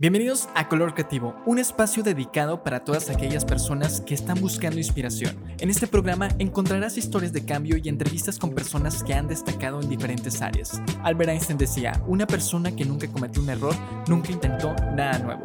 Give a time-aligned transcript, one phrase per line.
[0.00, 5.36] Bienvenidos a Color Creativo, un espacio dedicado para todas aquellas personas que están buscando inspiración.
[5.58, 9.90] En este programa encontrarás historias de cambio y entrevistas con personas que han destacado en
[9.90, 10.80] diferentes áreas.
[11.02, 13.74] Albert Einstein decía, una persona que nunca cometió un error
[14.08, 15.44] nunca intentó nada nuevo.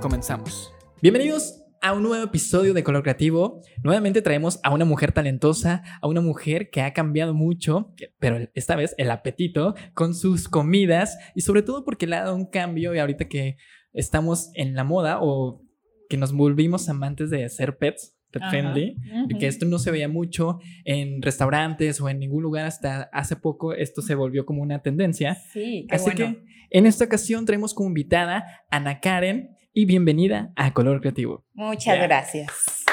[0.00, 0.72] Comenzamos.
[1.02, 3.60] Bienvenidos a un nuevo episodio de Color Creativo.
[3.82, 8.74] Nuevamente traemos a una mujer talentosa, a una mujer que ha cambiado mucho, pero esta
[8.74, 12.94] vez el apetito con sus comidas y sobre todo porque le ha dado un cambio
[12.94, 13.58] y ahorita que
[13.92, 15.62] estamos en la moda o
[16.08, 18.96] que nos volvimos amantes de ser pets, pet friendly,
[19.38, 23.72] que esto no se veía mucho en restaurantes o en ningún lugar hasta hace poco,
[23.74, 25.34] esto se volvió como una tendencia.
[25.52, 30.72] Sí, Así que en esta ocasión traemos como invitada a Ana Karen y bienvenida a
[30.72, 31.44] Color Creativo.
[31.54, 32.84] Muchas gracias.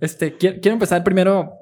[0.00, 1.52] Este, quiero, empezar primero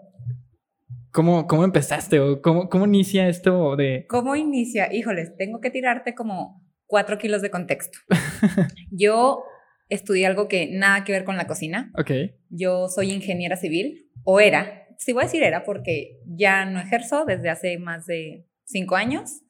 [1.13, 4.07] ¿Cómo, ¿Cómo, empezaste o cómo, cómo, inicia esto de...?
[4.09, 4.95] ¿Cómo inicia?
[4.95, 6.60] Híjoles, tengo que tirarte como
[6.91, 7.99] cuatro kilos de contexto.
[8.91, 9.45] Yo
[9.89, 11.91] estudié algo que nada que ver con la cocina.
[11.97, 12.11] Ok.
[12.51, 14.89] Yo soy ingeniera civil, o era.
[14.99, 19.41] Sí voy a decir era porque ya no ejerzo desde hace más de cinco años.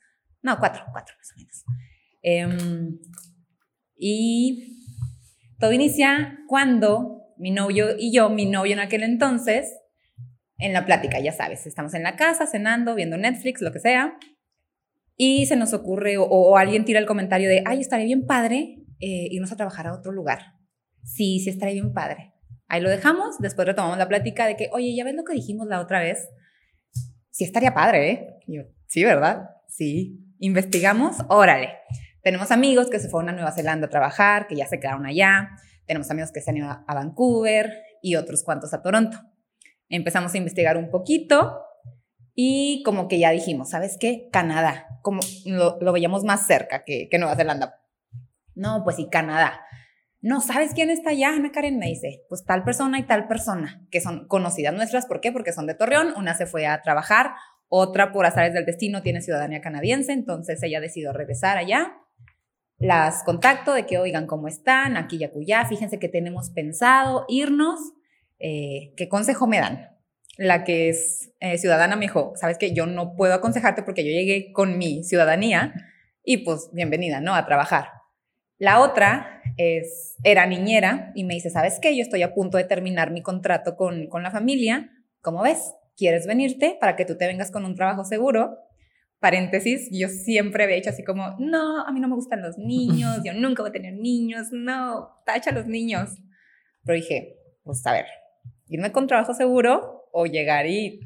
[0.42, 1.64] No, cuatro, cuatro más o menos.
[2.23, 2.98] Em,
[3.97, 4.86] y
[5.59, 9.75] todo inicia cuando mi novio y yo, mi novio en aquel entonces,
[10.59, 14.19] en la plática, ya sabes, estamos en la casa cenando, viendo Netflix, lo que sea,
[15.23, 19.29] y se nos ocurre, o, alguien tira el comentario de, ay, estaría bien padre eh,
[19.31, 20.55] irnos a trabajar a otro lugar.
[21.05, 22.33] Sí, sí estaría bien padre.
[22.69, 25.67] Ahí lo dejamos, después retomamos la plática de que, oye, ¿ya ves lo que dijimos
[25.67, 26.27] la otra vez?
[27.29, 28.29] Sí estaría padre, ¿eh?
[28.47, 29.51] yo, sí, ¿verdad?
[29.69, 30.25] Sí.
[30.39, 31.69] Investigamos, órale.
[32.23, 35.51] Tenemos amigos que se fueron a Nueva Zelanda a trabajar, que ya se quedaron allá.
[35.85, 39.19] Tenemos amigos que se han ido a Vancouver y otros cuantos a Toronto.
[39.91, 41.61] Empezamos a investigar un poquito
[42.34, 44.28] y como que ya dijimos, ¿sabes qué?
[44.33, 47.81] Canadá, como lo, veíamos más cerca que, Nueva Zelanda.
[48.55, 49.61] No, pues sí, Canadá.
[50.23, 51.31] No, ¿sabes quién está allá?
[51.31, 55.06] Ana Karen me dice, pues tal persona y tal persona, que son conocidas nuestras.
[55.06, 55.33] ¿Por qué?
[55.33, 56.13] Porque son de Torreón.
[56.17, 57.33] Una se fue a trabajar,
[57.68, 61.97] otra por azares del destino tiene ciudadanía canadiense, entonces ella decidió regresar allá.
[62.79, 67.79] Las contacto de que oigan cómo están, aquí y acullá, fíjense que tenemos pensado irnos,
[68.39, 69.99] eh, ¿qué consejo me dan?
[70.36, 74.11] La que es eh, ciudadana me dijo, sabes que yo no puedo aconsejarte porque yo
[74.11, 75.74] llegué con mi ciudadanía
[76.24, 77.35] y pues bienvenida, ¿no?
[77.35, 77.89] A trabajar.
[78.58, 81.96] La otra es, era niñera y me dice, ¿sabes qué?
[81.96, 84.91] Yo estoy a punto de terminar mi contrato con, con la familia.
[85.23, 85.74] ¿Cómo ves?
[85.96, 88.58] ¿Quieres venirte para que tú te vengas con un trabajo seguro?
[89.18, 93.18] Paréntesis, yo siempre había dicho así como, no, a mí no me gustan los niños,
[93.24, 96.18] yo nunca voy a tener niños, no, tacha a los niños.
[96.85, 98.07] Pero dije, pues a ver,
[98.68, 101.01] irme con trabajo seguro o llegar y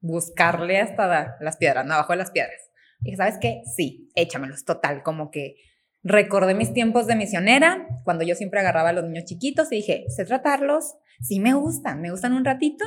[0.00, 1.94] buscarle hasta las piedras, ¿no?
[1.94, 2.60] abajo de las piedras.
[3.00, 3.62] Y dije, ¿sabes qué?
[3.76, 5.56] Sí, échamelos, total, como que
[6.02, 10.04] recordé mis tiempos de misionera, cuando yo siempre agarraba a los niños chiquitos y dije,
[10.08, 12.84] sé tratarlos, sí me gustan, me gustan un ratito,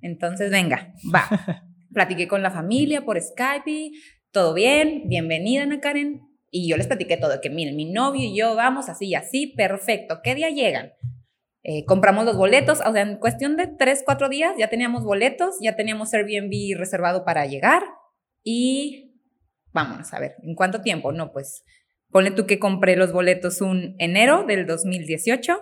[0.00, 1.26] entonces venga, va.
[1.92, 3.90] Platiqué con la familia por Skype,
[4.30, 8.36] todo bien, bienvenida Ana Karen, y yo les platiqué todo, que miren, mi novio y
[8.36, 10.92] yo vamos así y así, perfecto, ¿qué día llegan?
[11.64, 15.56] Eh, compramos los boletos, o sea, en cuestión de tres, cuatro días ya teníamos boletos,
[15.60, 17.84] ya teníamos Airbnb reservado para llegar
[18.42, 19.20] y
[19.72, 21.12] vámonos a ver, ¿en cuánto tiempo?
[21.12, 21.64] No, pues
[22.10, 25.60] ponle tú que compré los boletos un enero del 2018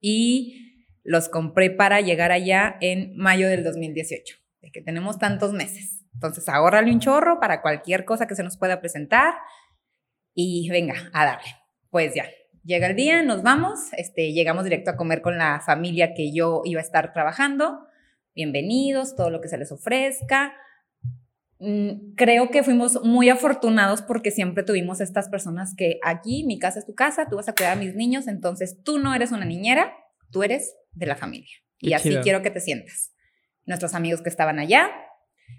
[0.00, 6.04] y los compré para llegar allá en mayo del 2018, de que tenemos tantos meses.
[6.14, 9.34] Entonces, ahórrale un chorro para cualquier cosa que se nos pueda presentar
[10.34, 11.50] y venga, a darle.
[11.90, 12.26] Pues ya,
[12.64, 16.62] Llega el día, nos vamos, este, llegamos directo a comer con la familia que yo
[16.64, 17.86] iba a estar trabajando.
[18.34, 20.54] Bienvenidos, todo lo que se les ofrezca.
[21.58, 26.78] Mm, creo que fuimos muy afortunados porque siempre tuvimos estas personas que aquí, mi casa
[26.78, 29.44] es tu casa, tú vas a cuidar a mis niños, entonces tú no eres una
[29.44, 29.92] niñera,
[30.30, 31.58] tú eres de la familia.
[31.80, 33.12] y así quiero que te sientas.
[33.66, 34.90] Nuestros amigos que estaban allá,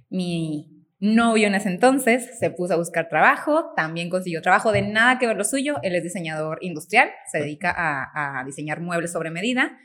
[0.09, 0.74] mi
[1.13, 5.27] novio en ese entonces, se puso a buscar trabajo, también consiguió trabajo de nada que
[5.27, 9.77] ver lo suyo, él es diseñador industrial, se dedica a, diseñar muebles sobre medida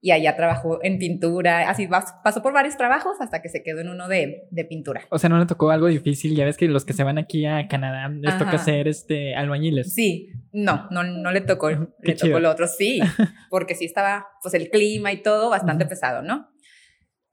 [0.00, 3.88] y allá trabajó en pintura, así pasó por varios trabajos hasta que se quedó en
[3.88, 5.02] uno de, pintura.
[5.10, 7.46] O sea, no le tocó algo difícil, ya ves que los que se van aquí
[7.46, 9.94] a Canadá les toca ser este, albañiles.
[9.94, 13.00] Sí, no, no, no le tocó, le tocó lo otro, sí,
[13.50, 16.53] porque sí estaba pues el clima y todo bastante pesado, ¿no?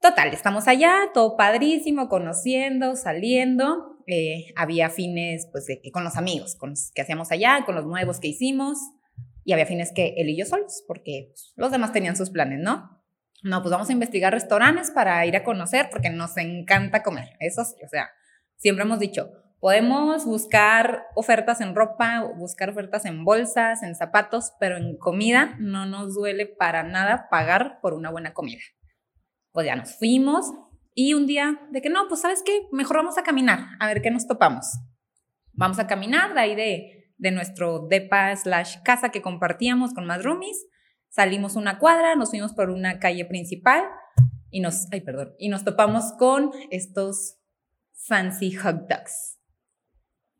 [0.02, 3.98] Total, estamos allá, todo padrísimo, conociendo, saliendo.
[4.08, 8.18] Eh, había fines, pues, con los amigos, con los que hacíamos allá, con los nuevos
[8.18, 8.78] que hicimos.
[9.44, 12.58] Y había fines que él y yo solos, porque pues, los demás tenían sus planes,
[12.58, 13.00] ¿no?
[13.44, 17.36] No, pues vamos a investigar restaurantes para ir a conocer, porque nos encanta comer.
[17.38, 18.10] Eso sí, o sea,
[18.56, 24.76] siempre hemos dicho, Podemos buscar ofertas en ropa, buscar ofertas en bolsas, en zapatos, pero
[24.76, 28.58] en comida no nos duele para nada pagar por una buena comida.
[29.52, 30.52] Pues ya nos fuimos
[30.94, 34.02] y un día de que no, pues sabes qué, mejor vamos a caminar, a ver
[34.02, 34.66] qué nos topamos.
[35.52, 40.22] Vamos a caminar de ahí de, de nuestro depa slash casa que compartíamos con más
[40.22, 40.66] roomies.
[41.08, 43.84] Salimos una cuadra, nos fuimos por una calle principal
[44.50, 47.38] y nos, ay, perdón, y nos topamos con estos
[47.92, 49.38] fancy hot dogs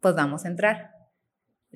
[0.02, 0.90] pues vamos a entrar.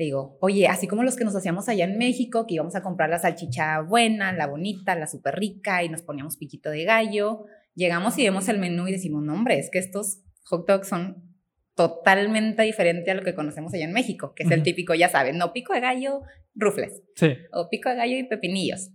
[0.05, 3.09] Digo, oye, así como los que nos hacíamos allá en México, que íbamos a comprar
[3.09, 8.19] la salchicha buena, la bonita, la súper rica, y nos poníamos piquito de gallo, llegamos
[8.19, 11.35] y vemos el menú y decimos, no, hombre, es que estos hot dogs son
[11.75, 15.39] totalmente diferentes a lo que conocemos allá en México, que es el típico, ya saben,
[15.39, 16.23] no pico de gallo,
[16.55, 17.03] rufles.
[17.17, 17.37] Sí.
[17.53, 18.91] O pico de gallo y pepinillos.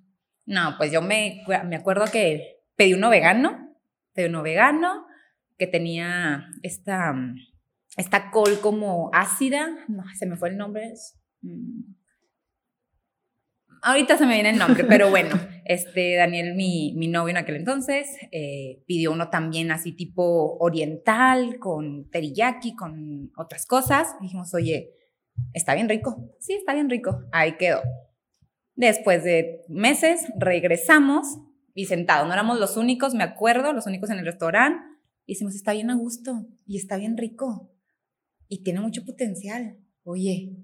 [0.45, 3.75] No, pues yo me, me acuerdo que pedí uno vegano,
[4.13, 5.06] pedí uno vegano,
[5.57, 7.13] que tenía esta
[7.98, 10.94] esta col como ácida, no, se me fue el nombre.
[11.42, 11.94] Mm.
[13.84, 15.36] Ahorita se me viene el nombre, pero bueno,
[15.66, 21.58] este Daniel, mi, mi novio en aquel entonces, eh, pidió uno también así tipo oriental,
[21.60, 24.16] con teriyaki, con otras cosas.
[24.22, 24.92] Dijimos, oye,
[25.54, 26.32] está bien rico.
[26.40, 27.24] Sí, está bien rico.
[27.32, 27.82] Ahí quedó.
[28.76, 31.40] Después de meses, regresamos
[31.74, 32.28] y sentados.
[32.28, 34.80] No éramos los únicos, me acuerdo, los únicos en el restaurante.
[35.26, 37.71] Y decimos, está bien a gusto y está bien rico
[38.51, 39.77] y tiene mucho potencial.
[40.03, 40.57] Oye,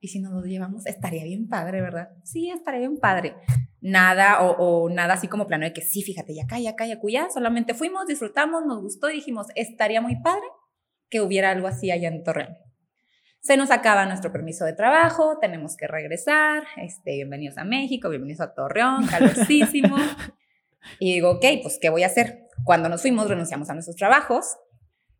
[0.00, 0.84] ¿y si nos lo llevamos?
[0.84, 2.10] Estaría bien padre, ¿verdad?
[2.24, 3.34] Sí, estaría bien padre.
[3.80, 7.00] Nada, o, nada así como plano de que sí, fíjate, ya acá, ya acá, ya
[7.00, 7.28] cuya.
[7.32, 10.44] Solamente fuimos, disfrutamos, nos gustó y dijimos, estaría muy padre
[11.08, 12.54] que hubiera algo así allá en Torreón.
[13.40, 16.64] Se nos acaba nuestro permiso de trabajo, tenemos que regresar.
[16.76, 19.96] Este, bienvenidos a México, bienvenidos a Torreón, calorosísimo.
[21.00, 22.42] y digo, ok, pues, ¿qué voy a hacer?
[22.64, 24.58] Cuando nos fuimos, renunciamos a nuestros trabajos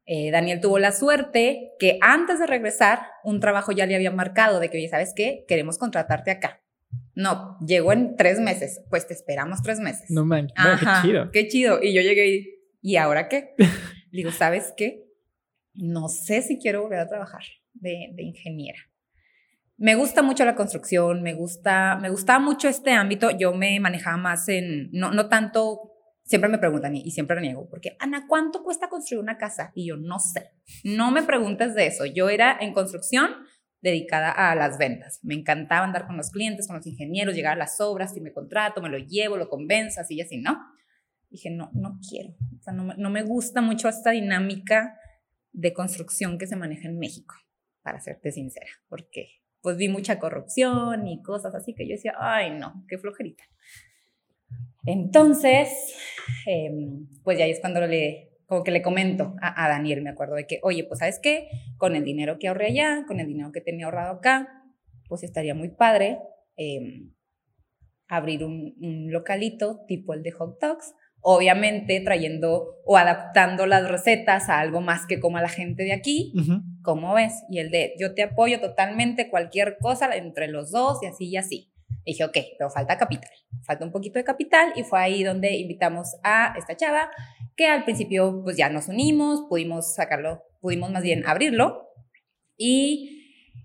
[0.06, 4.60] eh, Daniel tuvo la suerte que antes de regresar, un trabajo ya le había marcado
[4.60, 5.44] de que, oye, ¿sabes qué?
[5.48, 6.62] Queremos contratarte acá.
[7.14, 8.82] No, llegó en tres meses.
[8.88, 10.08] Pues te esperamos tres meses.
[10.10, 11.30] No manches, qué chido.
[11.32, 11.82] Qué chido.
[11.82, 12.46] Y yo llegué y,
[12.82, 13.54] ¿y ahora qué?
[14.12, 15.04] digo, ¿sabes qué?
[15.74, 17.42] No sé si quiero volver a trabajar
[17.74, 18.78] de, de ingeniera.
[19.76, 23.30] Me gusta mucho la construcción, me gusta, me gustaba mucho este ámbito.
[23.36, 25.95] Yo me manejaba más en, no, no tanto
[26.26, 29.72] siempre me preguntan y, siempre reniego, porque Ana, ¿cuánto cuesta construir una casa?
[29.74, 30.52] Y yo no sé,
[30.84, 32.04] no me preguntes de eso.
[32.04, 33.30] Yo era en construcción
[33.80, 35.20] dedicada a las ventas.
[35.22, 38.32] Me encantaba andar con los clientes, con los ingenieros, llegar a las obras, si me
[38.32, 40.58] contrato, me lo llevo, lo convenzo, así y así, ¿no?
[41.30, 42.30] Dije, no, no quiero.
[42.58, 44.98] O sea, no, no me gusta mucho esta dinámica
[45.52, 47.34] de construcción que se maneja en México,
[47.82, 49.28] para serte sincera, porque
[49.62, 53.44] pues vi mucha corrupción y cosas así que yo decía, ay, no, qué flojerita.
[54.86, 55.68] Entonces,
[56.46, 60.46] em, pues ya es cuando le, como que le comento a, Daniel, me acuerdo de
[60.46, 63.60] que, oye, pues sabes qué, con el dinero que ahorré allá, con el dinero que
[63.60, 64.64] tenía ahorrado acá,
[65.08, 66.18] pues estaría muy padre
[66.56, 67.12] em,
[68.08, 68.74] abrir un,
[69.10, 75.06] localito tipo el de hot dogs, obviamente trayendo o adaptando las recetas a algo más
[75.06, 76.32] que como a la gente de aquí,
[76.82, 77.42] como ves?
[77.50, 81.36] Y el de yo te apoyo totalmente cualquier cosa entre los dos y así y
[81.36, 81.72] así
[82.12, 83.30] dije, ok, pero falta capital,
[83.64, 87.10] falta un poquito de capital y fue ahí donde invitamos a esta chava
[87.56, 91.88] que al principio pues ya nos unimos, pudimos sacarlo, pudimos más bien abrirlo
[92.56, 93.16] y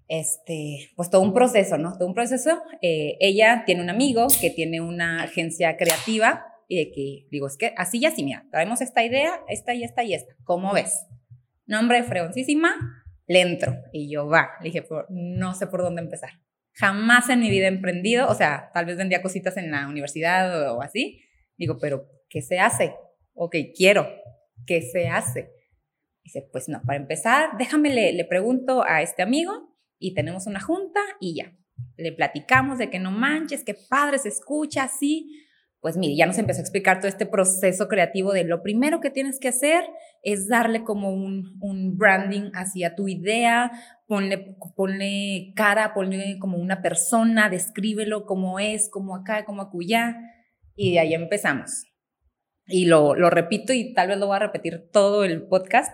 [0.07, 1.93] este, pues todo un proceso, ¿no?
[1.93, 2.61] Todo un proceso.
[2.81, 7.57] Eh, ella tiene un amigo que tiene una agencia creativa y de que digo, es
[7.57, 11.05] que así y así, mira, traemos esta idea, esta y esta y esta, ¿cómo ves?
[11.65, 12.75] Nombre fregoncísima,
[13.27, 16.31] le entro y yo va, le dije, no sé por dónde empezar.
[16.73, 20.73] Jamás en mi vida he emprendido, o sea, tal vez vendía cositas en la universidad
[20.73, 21.21] o, así.
[21.57, 22.95] Digo, pero ¿qué se hace?
[23.33, 24.07] Ok, quiero.
[24.65, 25.51] ¿Qué se hace?
[26.23, 30.99] Dice, pues no, para empezar, déjame, le, pregunto a este amigo y tenemos una junta
[31.19, 31.57] y ya.
[31.97, 35.45] Le platicamos de que no manches, que padre se escucha así.
[35.79, 39.09] Pues mire, ya nos empezó a explicar todo este proceso creativo de lo primero que
[39.09, 39.83] tienes que hacer
[40.23, 43.71] es darle como un, un branding hacia tu idea,
[44.07, 50.17] ponle, ponle cara, ponle como una persona, descríbelo como es, como acá, como acullá,
[50.75, 51.85] y de ahí empezamos.
[52.67, 55.91] Y lo, lo repito y tal vez lo voy a repetir todo el podcast,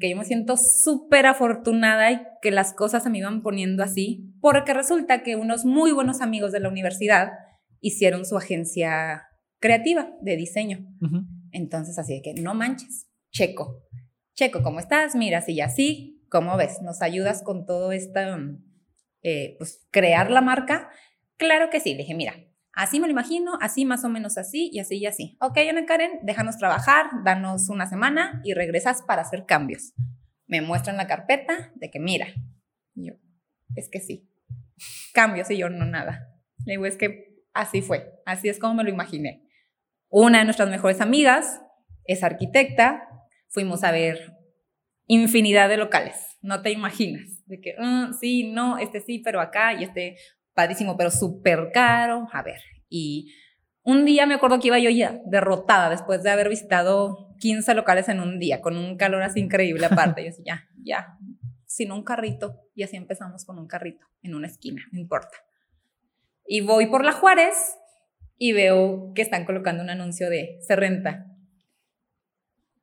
[0.00, 4.34] que yo me siento súper afortunada y que las cosas se me iban poniendo así,
[4.40, 7.32] porque resulta que unos muy buenos amigos de la universidad
[7.80, 9.24] hicieron su agencia
[9.60, 10.78] creativa de diseño.
[11.52, 13.84] Entonces, así de que no manches, Checo,
[14.34, 15.14] Checo, ¿cómo estás?
[15.14, 16.82] Mira, así y así, ¿Cómo ves?
[16.82, 18.20] ¿Nos ayudas con todo esto,
[19.22, 20.90] eh, pues, crear la marca?
[21.38, 21.92] Claro que sí.
[21.92, 22.34] Le dije, mira,
[22.72, 25.38] así me lo imagino, así más o menos así y así y así.
[25.40, 29.94] Ok, Ana Karen, déjanos trabajar, danos una semana y regresas para hacer cambios.
[30.46, 32.26] me muestran la carpeta de que mira.
[32.94, 33.14] Yo,
[33.74, 34.30] es que sí.
[35.14, 36.40] Cambios y yo no nada.
[36.64, 39.46] Le digo, es que así fue, así es como me lo imaginé.
[40.10, 41.60] Una de nuestras mejores amigas
[42.04, 43.07] es arquitecta,
[43.48, 44.34] fuimos a ver
[45.06, 49.72] infinidad de locales, no te imaginas, de que, mm, sí, no, este sí, pero acá,
[49.74, 50.16] y este
[50.54, 53.32] padrísimo, pero súper caro, a ver, y
[53.82, 58.08] un día me acuerdo que iba yo ya derrotada después de haber visitado 15 locales
[58.08, 61.18] en un día, con un calor así increíble aparte, yo decía, ya, ya,
[61.64, 65.36] sin un carrito, y así empezamos con un carrito en una esquina, no importa.
[66.46, 67.78] Y voy por la Juárez
[68.38, 71.26] y veo que están colocando un anuncio de se renta.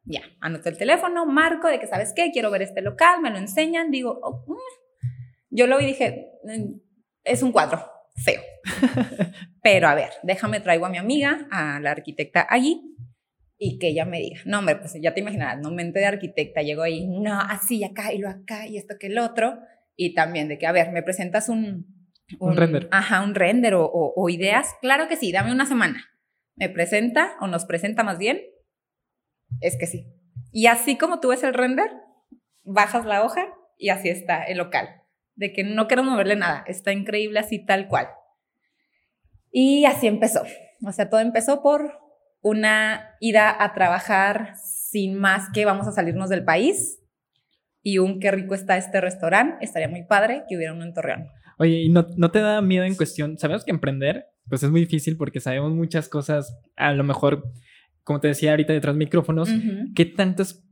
[0.06, 2.32] Ya, anoto el teléfono, marco de que, ¿sabes qué?
[2.32, 5.08] Quiero ver este local, me lo enseñan, digo, oh, mm".
[5.50, 6.74] yo lo vi y dije, mm,
[7.24, 7.84] es un cuadro,
[8.24, 8.42] feo.
[9.64, 12.96] Pero a ver, déjame traigo a mi amiga, a la arquitecta allí,
[13.58, 16.62] y que ella me diga, no, hombre, pues ya te imaginarás, no mente de arquitecta,
[16.62, 19.60] llego ahí, no, así, acá, y lo acá, y esto que el otro,
[19.96, 21.96] y también de que, a ver, me presentas un,
[22.40, 22.88] un, render.
[22.92, 24.76] Ajá, un render o, ideas.
[24.82, 26.12] Claro que sí, dame una semana.
[26.56, 28.42] Me presenta o nos presenta más bien.
[29.62, 30.08] Es que sí.
[30.52, 31.92] Y así como tú ves el render,
[32.64, 33.48] bajas la hoja
[33.78, 34.88] y así está el local.
[35.36, 36.64] De que no quiero moverle nada.
[36.68, 38.08] Está increíble así tal cual.
[39.52, 40.44] Y así empezó.
[40.86, 42.00] O sea, todo empezó por
[42.42, 47.02] una ida a trabajar sin más que vamos a salirnos del país
[47.82, 49.64] y un qué rico está este restaurante.
[49.64, 51.28] Estaría muy padre que hubiera uno en Torreón.
[51.58, 53.38] Oye, ¿y no, no te da miedo en cuestión?
[53.38, 57.46] Sabemos que emprender, pues es muy difícil porque sabemos muchas cosas, a lo mejor,
[58.06, 59.50] como te decía ahorita detrás de micrófonos,
[59.96, 60.64] ¿qué tantas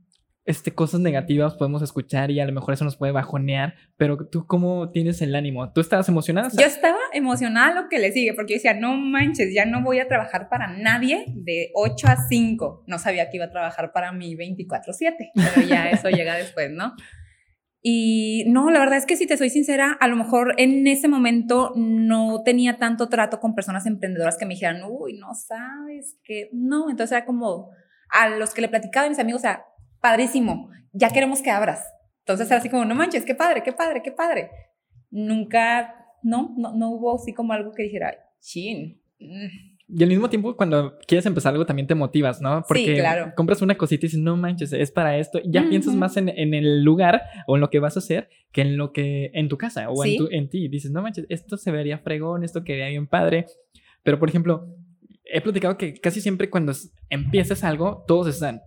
[0.46, 4.46] este, cosas negativas podemos escuchar y a lo mejor eso nos puede bajonear, pero tú
[4.46, 5.72] cómo tienes el ánimo?
[5.72, 6.48] ¿Tú estabas emocionada?
[6.56, 9.98] Yo estaba emocionada lo que le sigue, porque yo decía, no manches, ya no voy
[9.98, 12.84] a trabajar para nadie de 8 a 5.
[12.86, 16.94] No sabía que iba a trabajar para mí 24/7, pero ya eso llega después, ¿no?
[17.86, 21.06] Y no, la verdad es que si te soy sincera, a lo mejor en ese
[21.06, 26.48] momento no tenía tanto trato con personas emprendedoras que me dijeran, uy, no sabes que
[26.54, 26.88] no.
[26.88, 27.68] Entonces era como
[28.08, 29.66] a los que le platicaba a mis amigos, o sea,
[30.00, 31.84] padrísimo, ya queremos que abras.
[32.20, 34.50] Entonces era así como, no manches, qué padre, qué padre, qué padre.
[35.10, 38.98] Nunca, no, no, no hubo así como algo que dijera, chin.
[39.18, 42.64] Mm, y al mismo tiempo, cuando quieres empezar algo, también te motivas, ¿no?
[42.66, 43.04] Porque
[43.36, 45.40] compras una cosita y dices, no manches, es para esto.
[45.42, 48.30] Y ya piensas más en, en, el lugar o en lo que vas a hacer
[48.50, 50.68] que en lo que, en tu casa o en, tu, en ti.
[50.68, 53.46] Dices, no manches, esto se vería fregón, esto quedaría bien padre.
[54.02, 54.74] Pero, por ejemplo,
[55.24, 56.72] he platicado que casi siempre cuando
[57.10, 58.62] empiezas algo, todos están.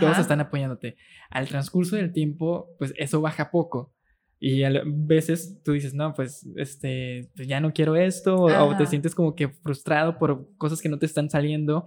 [0.00, 0.96] Todos están apoyándote.
[1.30, 3.94] Al transcurso del tiempo, pues eso baja poco.
[4.38, 8.86] Y a veces tú dices, no, pues, este, pues ya no quiero esto, o te
[8.86, 11.84] sientes como que frustrado por cosas que no te están saliendo,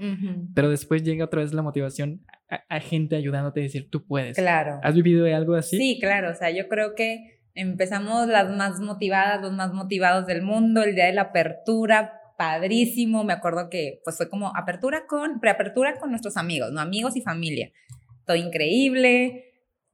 [0.55, 2.21] pero después llega otra vez la motivación
[2.67, 4.35] a, gente ayudándote a decir, tú puedes.
[4.35, 4.79] Claro.
[4.81, 5.77] ¿Has vivido algo así?
[5.77, 10.41] Sí, claro, o sea, yo creo que empezamos las más motivadas, los más motivados del
[10.41, 15.39] mundo, el día de la apertura, padrísimo, me acuerdo que pues fue como apertura con,
[15.39, 16.79] preapertura con nuestros amigos, ¿no?
[16.79, 17.71] Amigos y familia,
[18.25, 19.48] todo increíble,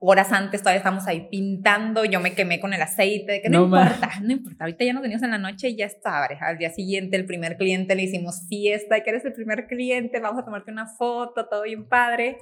[0.08, 4.10] horas antes todavía estamos ahí pintando, yo me quemé con el aceite, que no, importa,
[4.22, 7.18] no importa, ahorita ya nos venimos en la noche y ya está, al día siguiente
[7.18, 10.88] el primer cliente le hicimos fiesta, que eres el primer cliente, vamos a tomarte una
[10.88, 12.38] foto, todo bien padre.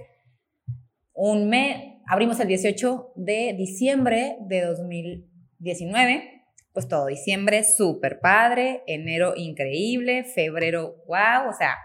[1.14, 1.78] Un mes,
[2.08, 10.96] abrimos el 18 de diciembre de 2019, pues todo diciembre súper padre, enero increíble, febrero
[11.08, 11.78] wow, o sea,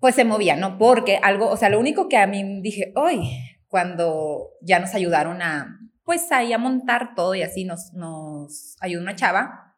[0.00, 0.78] pues se movía, ¿no?
[0.78, 3.28] Porque algo, o sea, lo único que a mí dije, hoy
[3.68, 9.02] cuando ya nos ayudaron a, pues ahí a montar todo y así nos, nos ayudó
[9.02, 9.76] una chava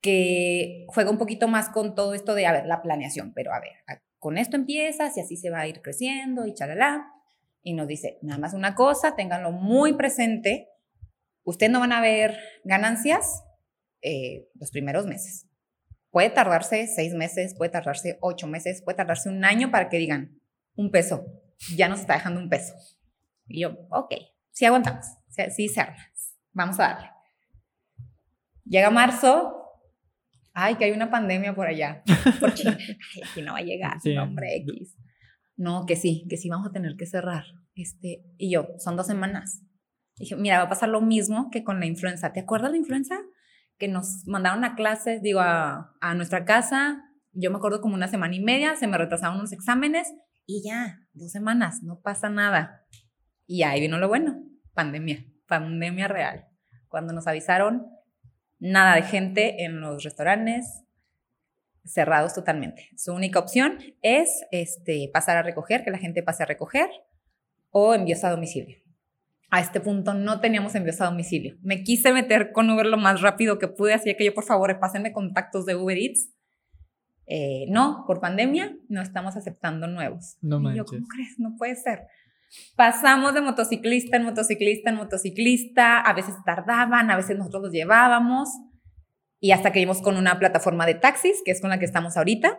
[0.00, 3.60] que juega un poquito más con todo esto de, a ver, la planeación, pero a
[3.60, 3.72] ver,
[4.18, 7.12] con esto empiezas y así se va a ir creciendo y chalala.
[7.62, 10.68] Y nos dice, nada más una cosa, ténganlo muy presente,
[11.42, 13.42] ustedes no van a ver ganancias
[14.02, 15.48] eh, los primeros meses.
[16.10, 20.40] Puede tardarse seis meses, puede tardarse ocho meses, puede tardarse un año para que digan
[20.76, 21.26] un peso,
[21.76, 22.74] ya nos está dejando un peso.
[23.46, 24.14] Y yo, ok,
[24.50, 25.06] sí aguantamos,
[25.54, 25.86] sí se
[26.52, 27.10] vamos a darle.
[28.64, 29.54] Llega marzo,
[30.52, 32.02] ay, que hay una pandemia por allá,
[32.40, 34.96] porque aquí no va a llegar, hombre X.
[35.56, 37.44] No, que sí, que sí vamos a tener que cerrar.
[37.74, 39.62] Este, y yo, son dos semanas.
[40.18, 42.32] dije, mira, va a pasar lo mismo que con la influenza.
[42.32, 43.18] ¿Te acuerdas de la influenza?
[43.78, 47.02] Que nos mandaron a clases, digo, a, a nuestra casa.
[47.32, 50.12] Yo me acuerdo como una semana y media, se me retrasaron unos exámenes
[50.46, 52.86] y ya, dos semanas, no pasa nada.
[53.46, 54.42] Y ahí vino lo bueno,
[54.74, 56.46] pandemia, pandemia real.
[56.88, 57.86] Cuando nos avisaron,
[58.58, 60.84] nada de gente en los restaurantes,
[61.84, 62.88] cerrados totalmente.
[62.96, 66.88] Su única opción es este, pasar a recoger, que la gente pase a recoger,
[67.70, 68.78] o envíos a domicilio.
[69.48, 71.56] a este punto no teníamos envíos a domicilio.
[71.62, 74.76] Me quise meter con Uber lo más rápido que pude, así que yo, por favor,
[74.80, 76.30] pásenme contactos de Uber Eats.
[77.26, 80.36] Eh, no, por pandemia no estamos aceptando nuevos.
[80.42, 81.38] No y yo, ¿cómo crees?
[81.38, 82.06] No puede ser.
[82.76, 88.48] Pasamos de motociclista en motociclista en motociclista, a veces tardaban, a veces nosotros los llevábamos,
[89.40, 92.16] y hasta que vimos con una plataforma de taxis, que es con la que estamos
[92.16, 92.58] ahorita,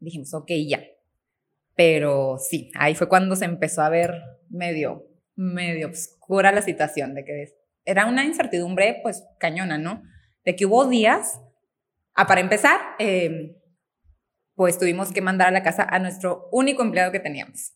[0.00, 0.82] dijimos, ok, ya.
[1.74, 4.14] Pero sí, ahí fue cuando se empezó a ver
[4.48, 7.54] medio, medio oscura la situación, de que
[7.84, 10.02] era una incertidumbre, pues, cañona, ¿no?
[10.44, 11.40] De que hubo días,
[12.14, 13.54] ah, para empezar, em,
[14.56, 17.74] pues tuvimos que mandar a la casa a nuestro único empleado que teníamos.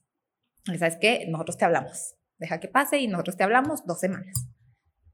[0.64, 1.26] ¿Sabes qué?
[1.28, 2.16] Nosotros te hablamos.
[2.38, 4.48] Deja que pase y nosotros te hablamos dos semanas.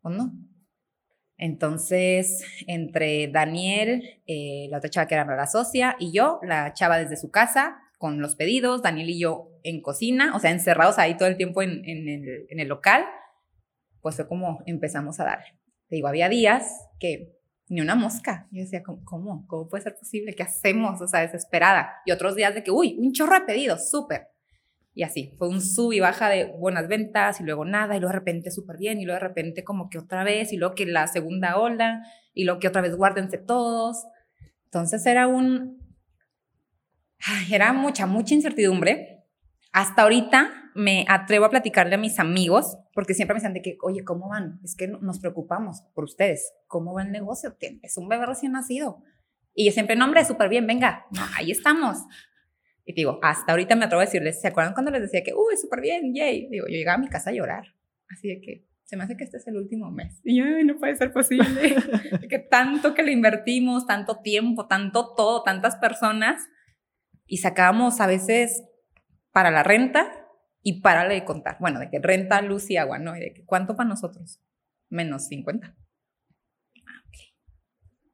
[0.00, 0.32] ¿O no?
[1.36, 6.98] Entonces, entre Daniel, eh, la otra chava que era la socia, y yo, la chava
[6.98, 11.16] desde su casa, con los pedidos, Daniel y yo en cocina, o sea, encerrados ahí
[11.16, 13.04] todo el tiempo en, el, en el, local,
[14.00, 15.58] pues fue como empezamos a darle.
[15.88, 16.70] Te digo, había días
[17.00, 17.35] que
[17.68, 18.46] ni una mosca.
[18.50, 19.46] Yo decía, ¿cómo?
[19.46, 20.34] ¿Cómo puede ser posible?
[20.34, 21.00] ¿Qué hacemos?
[21.00, 21.94] O sea, desesperada.
[22.04, 24.28] Y otros días de que, uy, un chorro de pedidos, súper.
[24.94, 28.12] Y así, fue un sub y baja de buenas ventas y luego nada, y luego
[28.12, 30.86] de repente súper bien, y luego de repente como que otra vez, y luego que
[30.86, 34.06] la segunda ola, y luego que otra vez guárdense todos.
[34.64, 35.78] Entonces era un,
[37.50, 39.24] era mucha, mucha incertidumbre.
[39.72, 43.78] Hasta ahorita me atrevo a platicarle a mis amigos, porque siempre me dicen de que,
[43.82, 44.60] oye, ¿cómo van?
[44.62, 46.52] Es que nos preocupamos por ustedes.
[46.66, 47.56] ¿Cómo va el negocio?
[47.82, 49.02] Es un bebé recién nacido.
[49.54, 51.06] Y yo siempre, no, hombre, súper bien, venga,
[51.36, 51.98] ahí estamos.
[52.84, 55.56] Y digo, hasta ahorita me atrevo a decirles, ¿se acuerdan cuando les decía que, uy,
[55.56, 56.48] súper bien, yay?
[56.50, 57.74] Digo, yo llegaba a mi casa a llorar.
[58.08, 60.20] Así de que se me hace que este es el último mes.
[60.22, 61.74] Y yo, no puede ser posible.
[62.28, 66.46] que tanto que le invertimos, tanto tiempo, tanto todo, tantas personas.
[67.26, 68.62] Y sacábamos a veces
[69.32, 70.25] para la renta
[70.66, 71.58] y para de contar.
[71.60, 73.16] Bueno, de que renta, luz y agua, ¿no?
[73.16, 74.40] Y de que, ¿cuánto para nosotros?
[74.90, 75.64] Menos 50.
[75.68, 77.02] Ah,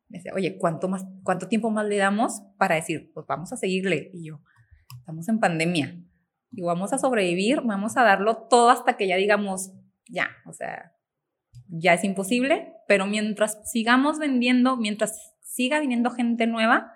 [0.08, 3.56] me decía, oye, ¿cuánto, más, ¿cuánto tiempo más le damos para decir, pues vamos a
[3.56, 4.10] seguirle?
[4.12, 4.42] Y yo,
[4.98, 5.98] estamos en pandemia
[6.50, 9.72] y vamos a sobrevivir, vamos a darlo todo hasta que ya digamos,
[10.06, 10.92] ya, o sea,
[11.68, 16.92] ya es imposible, pero mientras sigamos vendiendo, mientras siga viniendo gente nueva,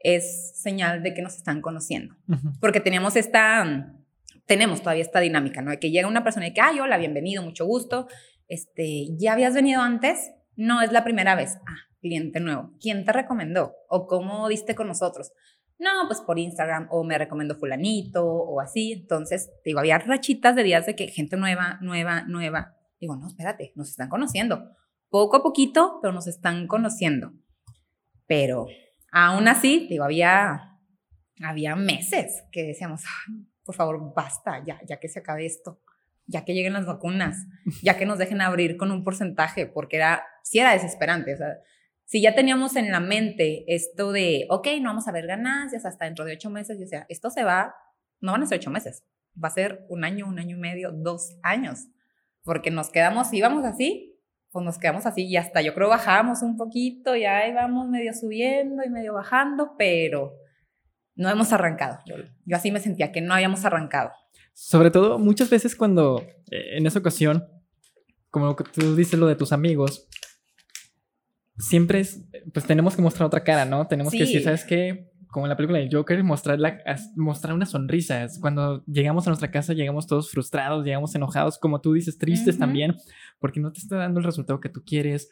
[0.00, 2.16] es señal de que nos están conociendo.
[2.60, 3.94] Porque teníamos esta,
[4.46, 5.70] tenemos todavía esta dinámica, ¿no?
[5.70, 8.08] De que llega una persona y que, ay, hola, bienvenido, mucho gusto,
[8.48, 10.32] este, ¿ya habías venido antes?
[10.56, 11.56] No, es la primera vez.
[11.66, 12.70] Ah, cliente nuevo.
[12.80, 13.74] ¿Quién te recomendó?
[13.88, 15.32] ¿O cómo diste con nosotros?
[15.78, 18.92] No, pues por Instagram o me recomendó fulanito o así.
[18.92, 22.76] Entonces, digo, había rachitas de días de que gente nueva, nueva, nueva.
[23.00, 24.70] Digo, no, espérate, nos están conociendo.
[25.08, 27.32] Poco a poquito, pero nos están conociendo.
[28.26, 28.66] Pero
[29.10, 30.78] aún así, digo, había,
[31.42, 33.02] había meses que decíamos,
[33.64, 35.80] por favor, basta, ya, ya que se acabe esto,
[36.26, 37.46] ya que lleguen las vacunas,
[37.82, 41.34] ya que nos dejen abrir con un porcentaje, porque era, sí era desesperante.
[41.34, 41.58] O sea,
[42.04, 46.04] si ya teníamos en la mente esto de, ok, no vamos a ver ganancias hasta
[46.04, 47.74] dentro de ocho meses, yo sea, esto se va,
[48.20, 49.04] no van a ser ocho meses,
[49.42, 51.88] va a ser un año, un año y medio, dos años,
[52.42, 56.56] porque nos quedamos, íbamos así, pues nos quedamos así y hasta yo creo bajamos un
[56.56, 60.34] poquito y ahí vamos medio subiendo y medio bajando, pero
[61.16, 61.98] no hemos arrancado.
[62.06, 64.10] Yo, yo así me sentía que no habíamos arrancado.
[64.52, 67.44] Sobre todo, muchas veces cuando eh, en esa ocasión,
[68.30, 70.08] como tú dices lo de tus amigos,
[71.58, 73.86] siempre es, pues tenemos que mostrar otra cara, ¿no?
[73.86, 75.10] Tenemos que decir, ¿sabes qué?
[75.28, 76.80] Como en la película de Joker, mostrar, la,
[77.16, 78.26] mostrar una sonrisa.
[78.40, 82.94] Cuando llegamos a nuestra casa, llegamos todos frustrados, llegamos enojados, como tú dices, tristes también,
[83.40, 85.30] porque no te está dando el resultado que tú quieres.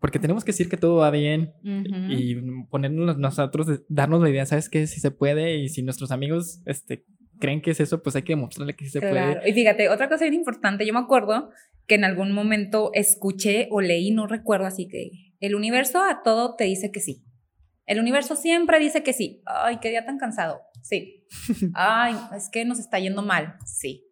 [0.00, 1.52] Porque tenemos que decir que todo va bien
[2.08, 2.36] y
[2.70, 4.86] ponernos nosotros, darnos la idea, ¿sabes qué?
[4.86, 7.04] Si se puede y si nuestros amigos este,
[7.38, 9.48] creen que es eso, pues hay que demostrarle que sí se puede.
[9.48, 11.50] Y fíjate, otra cosa bien importante, yo me acuerdo
[11.86, 16.54] que en algún momento escuché o leí, no recuerdo, así que el universo a todo
[16.56, 17.24] te dice que sí.
[17.84, 19.42] El universo siempre dice que sí.
[19.44, 20.60] Ay, qué día tan cansado.
[20.82, 21.26] Sí.
[21.74, 23.56] Ay, es que nos está yendo mal.
[23.66, 24.08] Sí.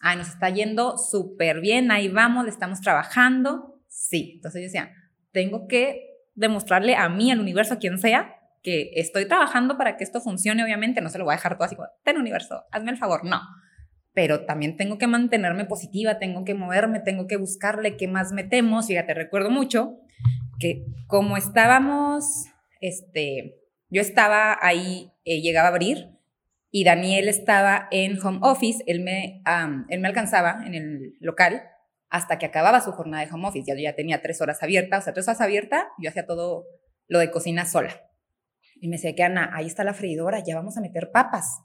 [0.00, 1.90] Ay, nos está yendo súper bien.
[1.90, 3.80] Ahí vamos, le estamos trabajando.
[3.88, 4.32] Sí.
[4.34, 4.92] Entonces yo decía,
[5.34, 10.04] tengo que demostrarle a mí, al universo, a quien sea, que estoy trabajando para que
[10.04, 10.64] esto funcione.
[10.64, 13.24] Obviamente no se lo voy a dejar todo así como, ten universo, hazme el favor.
[13.24, 13.40] No.
[14.14, 18.86] Pero también tengo que mantenerme positiva, tengo que moverme, tengo que buscarle qué más metemos.
[18.86, 19.98] Fíjate, recuerdo mucho
[20.58, 22.46] que como estábamos,
[22.80, 23.56] este,
[23.90, 26.10] yo estaba ahí, eh, llegaba a abrir
[26.70, 29.42] y Daniel estaba en home office, él me,
[29.88, 31.62] él me alcanzaba en el local
[32.14, 35.02] hasta que acababa su jornada de home office, ya, ya tenía tres horas abiertas, o
[35.02, 36.64] sea, tres horas abiertas, yo hacía todo
[37.08, 37.90] lo de cocina sola.
[38.76, 41.64] Y me decía que Ana, ahí está la freidora, ya vamos a meter papas.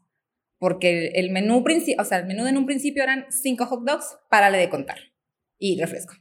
[0.57, 1.63] Porque el, menú,
[1.99, 4.97] o sea, el menú en un principio eran cinco hot dogs, párale de contar.
[5.59, 6.15] y refresco.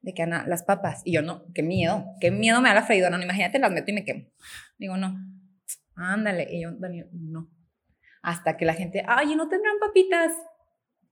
[0.00, 1.02] De que Ana, las papas.
[1.04, 3.16] Y yo no, qué miedo, qué miedo me da la freidora.
[3.16, 4.26] No, imagínate, las meto y me quemo.
[4.78, 5.14] Digo, no,
[5.94, 6.48] ándale.
[6.50, 7.48] Y yo, Daniel, no.
[8.20, 10.32] Hasta que la gente, ay, ¿no tendrán papitas?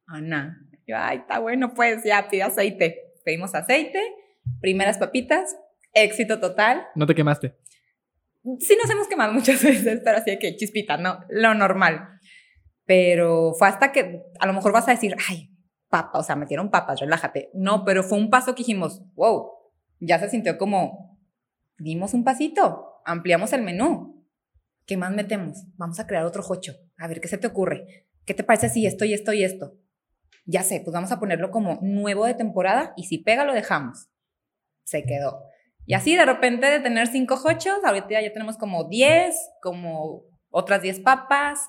[0.06, 3.12] Ana, yo, ay, está bueno, pues ya pide aceite.
[3.22, 4.00] Pedimos aceite,
[4.60, 5.54] primeras papitas,
[5.92, 6.86] éxito total.
[6.94, 7.54] ¿No te quemaste?
[8.58, 12.08] Sí nos hemos quemado muchas veces, pero así de que chispita, no, lo normal.
[12.86, 15.50] Pero fue hasta que a lo mejor vas a decir, ay,
[15.90, 17.50] papa, o sea, metieron papas, relájate.
[17.52, 19.50] No, pero fue un paso que dijimos, wow,
[20.00, 21.18] ya se sintió como,
[21.76, 24.24] dimos un pasito, ampliamos el menú.
[24.86, 25.66] ¿Qué más metemos?
[25.76, 26.72] Vamos a crear otro jocho.
[26.96, 28.06] A ver, ¿qué se te ocurre?
[28.24, 29.74] ¿Qué te parece si esto y esto y esto?
[30.50, 34.08] Ya sé, pues vamos a ponerlo como nuevo de temporada y si pega lo dejamos.
[34.84, 35.42] Se quedó.
[35.84, 40.80] Y así de repente de tener cinco hochos, ahorita ya tenemos como diez, como otras
[40.80, 41.68] diez papas.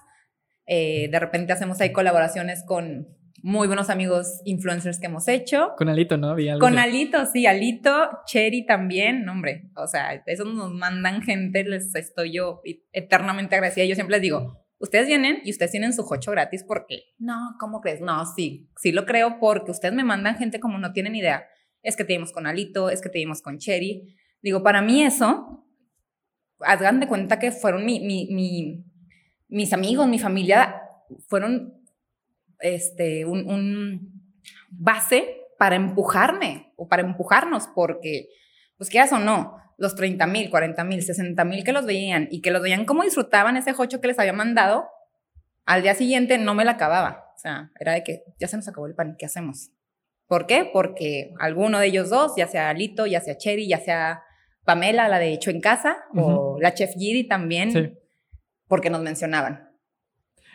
[0.65, 5.73] Eh, de repente hacemos ahí colaboraciones con muy buenos amigos influencers que hemos hecho.
[5.77, 6.35] Con Alito, ¿no?
[6.59, 7.91] Con Alito, sí, Alito,
[8.25, 12.61] Cherry también, hombre, o sea, eso nos mandan gente, les estoy yo
[12.91, 13.85] eternamente agradecida.
[13.85, 17.81] Yo siempre les digo, ustedes vienen y ustedes tienen su jocho gratis porque, no, ¿cómo
[17.81, 18.01] crees?
[18.01, 21.45] No, sí, sí lo creo porque ustedes me mandan gente como no tienen idea.
[21.83, 24.15] Es que te con Alito, es que te dimos con Cherry.
[24.41, 25.65] Digo, para mí eso,
[26.59, 28.83] hagan de cuenta que fueron mi, mi, mi,
[29.47, 30.81] mis amigos, mi familia,
[31.27, 31.73] fueron
[32.59, 34.21] este, un, un
[34.69, 38.29] base para empujarme o para empujarnos, porque,
[38.77, 42.41] pues quieras o no, los 30 mil, 40 mil, 60 mil que los veían y
[42.41, 44.87] que los veían cómo disfrutaban ese jocho que les había mandado,
[45.65, 47.25] al día siguiente no me la acababa.
[47.35, 49.71] O sea, era de que ya se nos acabó el pan, ¿qué hacemos?
[50.27, 50.69] ¿Por qué?
[50.71, 54.21] Porque alguno de ellos dos, ya sea Alito, ya sea Cherry, ya sea
[54.65, 57.97] Pamela, la de hecho en casa, o la chef Gidi también,
[58.67, 59.71] porque nos mencionaban.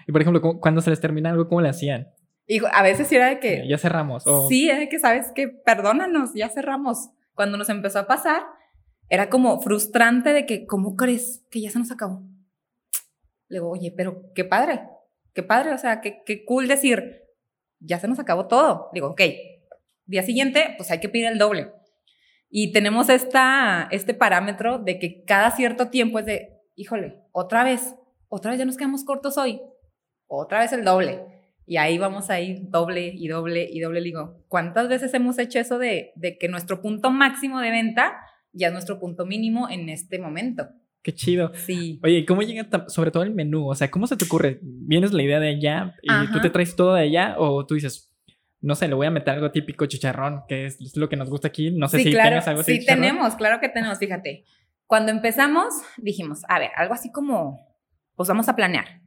[0.06, 2.08] Y por ejemplo, cuando se les termina algo, ¿cómo le hacían?
[2.46, 3.66] Y a veces era de que...
[3.66, 4.24] Ya cerramos.
[4.48, 7.08] Sí, es de que sabes que perdónanos, ya cerramos.
[7.32, 8.42] Cuando nos empezó a pasar,
[9.08, 12.22] era como frustrante de que, ¿cómo crees que ya se nos acabó?
[13.48, 14.82] Le digo, oye, pero qué padre,
[15.32, 17.22] qué padre, o sea, qué, qué cool decir,
[17.80, 18.90] ya se nos acabó todo.
[18.92, 19.20] Digo, ok,
[20.06, 21.70] día siguiente, pues hay que pedir el doble.
[22.50, 27.94] Y tenemos esta, este parámetro de que cada cierto tiempo es de, híjole, otra vez,
[28.28, 29.60] otra vez ya nos quedamos cortos hoy,
[30.26, 31.24] otra vez el doble.
[31.66, 34.02] Y ahí vamos a ir doble y doble y doble.
[34.02, 38.20] digo, ¿cuántas veces hemos hecho eso de, de que nuestro punto máximo de venta
[38.54, 40.68] ya es nuestro punto mínimo en este momento?
[41.02, 41.52] Qué chido.
[41.54, 42.00] Sí.
[42.02, 43.68] Oye, ¿y cómo llega sobre todo el menú?
[43.68, 44.58] O sea, ¿cómo se te ocurre?
[44.62, 48.10] ¿Vienes la idea de allá y tú te traes todo de allá o tú dices,
[48.62, 51.48] no sé, le voy a meter algo típico chicharrón, que es lo que nos gusta
[51.48, 51.70] aquí?
[51.70, 52.80] No sé si claro, tienes algo así.
[52.80, 54.44] Sí, tenemos, claro que tenemos, fíjate.
[54.86, 57.60] Cuando empezamos, dijimos, a ver, algo así como,
[58.16, 59.03] pues vamos a planear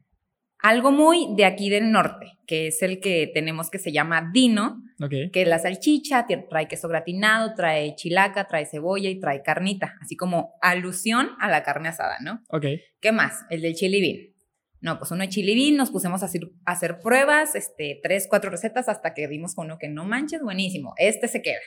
[0.60, 4.82] algo muy de aquí del norte, que es el que tenemos que se llama Dino,
[5.10, 10.16] que es la salchicha, trae queso gratinado, trae chilaca, trae cebolla y trae carnita, así
[10.16, 12.42] como alusión a la carne asada, ¿no?
[12.50, 12.66] Ok.
[13.00, 13.46] ¿Qué más?
[13.50, 14.34] El del chili bean.
[14.80, 16.30] No, pues uno de chili bean, nos pusimos a
[16.66, 20.94] hacer, pruebas, este, tres, cuatro recetas hasta que vimos con uno que no manches, buenísimo,
[20.98, 21.60] este se queda.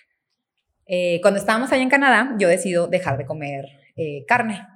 [0.86, 4.66] Eh, cuando estábamos allá en Canadá, yo decido dejar de comer eh, carne.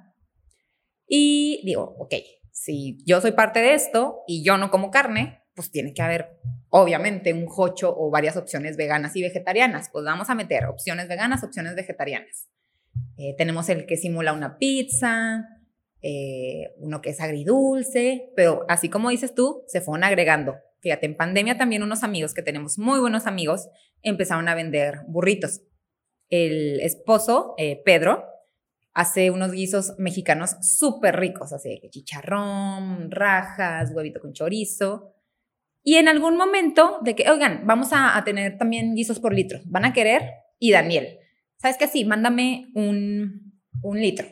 [1.07, 2.13] Y digo, ok,
[2.55, 6.39] si yo soy parte de esto y yo no como carne, pues tiene que haber
[6.69, 9.89] obviamente un jocho o varias opciones veganas y vegetarianas.
[9.91, 12.47] Pues vamos a meter opciones veganas, opciones vegetarianas.
[13.17, 15.45] Eh, tenemos el que simula una pizza,
[16.01, 20.55] eh, uno que es agridulce, pero así como dices tú, se fueron agregando.
[20.79, 23.67] Fíjate, en pandemia también unos amigos que tenemos muy buenos amigos
[24.01, 25.61] empezaron a vender burritos.
[26.29, 28.23] El esposo, eh, Pedro,
[28.95, 35.13] hace unos guisos mexicanos súper ricos, así chicharrón, rajas, huevito con chorizo.
[35.83, 39.85] Y en algún momento de que, oigan, vamos a, tener también guisos por litro, ¿van
[39.85, 40.23] a querer?
[40.57, 41.19] Y Daniel,
[41.57, 41.87] ¿sabes qué?
[41.87, 44.27] Sí, mándame un, un litro.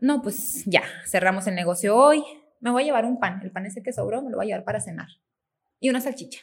[0.00, 2.22] No, pues ya, cerramos el negocio hoy.
[2.60, 3.40] Me voy a llevar un pan.
[3.42, 5.08] El pan ese que sobró me lo voy a llevar para cenar.
[5.78, 6.40] Y una salchicha.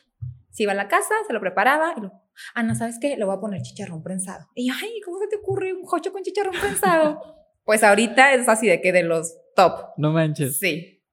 [0.54, 2.12] Si iba a la casa, se lo preparaba y lo,
[2.54, 3.18] ah, no, ¿sabes qué?
[3.18, 4.48] Le voy a poner chicharrón prensado.
[4.54, 7.20] Y ay, ¿cómo se te ocurre un jocho con chicharrón prensado?
[7.66, 9.90] pues ahorita es así de que de los top.
[9.98, 10.60] No manches.
[10.60, 11.04] Sí.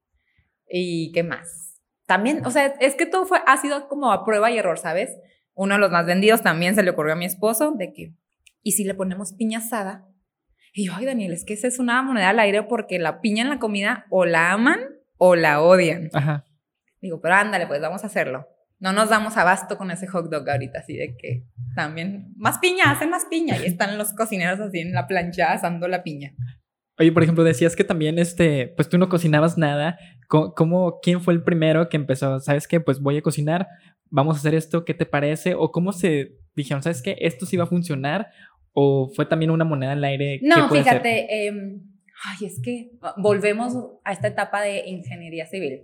[0.68, 1.80] ¿Y qué más?
[2.04, 5.16] También, o sea, es que todo fue, ha sido como a prueba y error, ¿sabes?
[5.54, 8.12] Uno de los más vendidos también se le ocurrió a mi esposo de que,
[8.62, 10.06] ¿y si le ponemos piña asada?
[10.74, 13.42] Y yo, ay, Daniel, es que esa es una moneda al aire porque la piña
[13.42, 14.80] en la comida o la aman
[15.16, 16.10] o la odian.
[16.12, 16.44] Ajá.
[17.00, 18.46] Digo, pero ándale, pues vamos a hacerlo
[18.80, 22.90] no nos damos abasto con ese hot dog ahorita, así de que también más piña,
[22.90, 26.34] hacen más piña y están los cocineros así en la plancha asando la piña.
[26.98, 29.98] Oye, por ejemplo, decías que también, este, pues tú no cocinabas nada.
[30.28, 32.40] ¿Cómo, quién fue el primero que empezó?
[32.40, 32.80] ¿Sabes qué?
[32.80, 33.68] Pues voy a cocinar,
[34.10, 35.54] vamos a hacer esto, ¿qué te parece?
[35.54, 37.16] ¿O cómo se dijeron, ¿sabes qué?
[37.20, 38.28] Esto sí va a funcionar
[38.72, 40.40] o fue también una moneda en el aire?
[40.42, 41.80] No, fíjate, em,
[42.24, 45.82] ay, es que volvemos a esta etapa de ingeniería civil.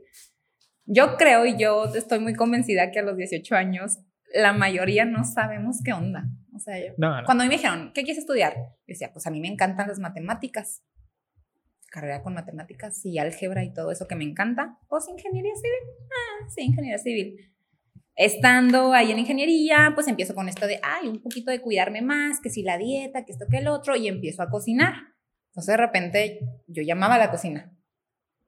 [0.86, 3.98] Yo creo y yo estoy muy convencida que a los 18 años
[4.32, 6.28] la mayoría no sabemos qué onda.
[6.54, 6.94] O sea, yo,
[7.24, 8.54] cuando me dijeron, ¿qué quieres estudiar?
[8.54, 10.82] Yo decía, pues a mí me encantan las matemáticas.
[11.90, 14.78] Carrera con matemáticas y álgebra y todo eso que me encanta.
[14.88, 16.08] Pues ingeniería civil.
[16.10, 17.52] Ah, sí, ingeniería civil.
[18.14, 22.40] Estando ahí en ingeniería, pues empiezo con esto de, ay, un poquito de cuidarme más,
[22.40, 24.94] que si la dieta, que esto, que el otro, y empiezo a cocinar.
[25.50, 27.76] Entonces de repente yo llamaba a la cocina.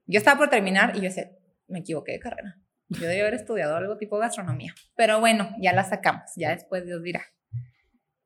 [0.07, 1.29] Yo estaba por terminar y yo decía,
[1.69, 2.57] me equivoqué de carrera.
[2.89, 4.73] Yo debía haber estudiado algo tipo gastronomía.
[4.95, 7.23] Pero bueno, ya la sacamos, ya después Dios dirá.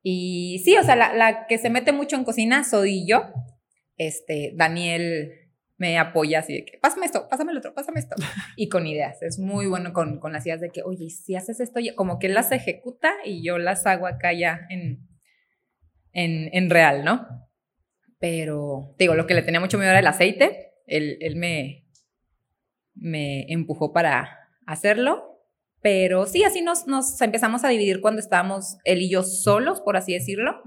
[0.02, 3.24] Y sí, o sea, la, que se mete mucho en cocina soy yo.
[3.98, 5.32] Este, Daniel
[5.78, 8.16] me apoya así de que, pásame esto, pásame el otro, pásame esto.
[8.56, 11.60] Y con ideas, es muy bueno con, con las ideas de que, oye, si haces
[11.60, 15.08] esto, como que él las ejecuta y yo las hago acá ya en,
[16.14, 17.28] en, en real, ¿no?
[18.20, 20.72] Pero, digo, lo que le tenía mucho miedo era el aceite.
[20.86, 21.83] Él, él me,
[22.96, 25.30] me empujó para, hacerlo.
[25.82, 29.98] Pero sí, así nos, nos empezamos a dividir cuando estábamos él y yo solos, por
[29.98, 30.62] así decirlo.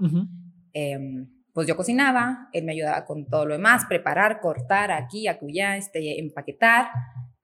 [0.73, 5.75] Em, pues yo cocinaba, él me ayudaba con todo lo demás, preparar, cortar aquí, acullá,
[5.75, 6.89] este, empaquetar.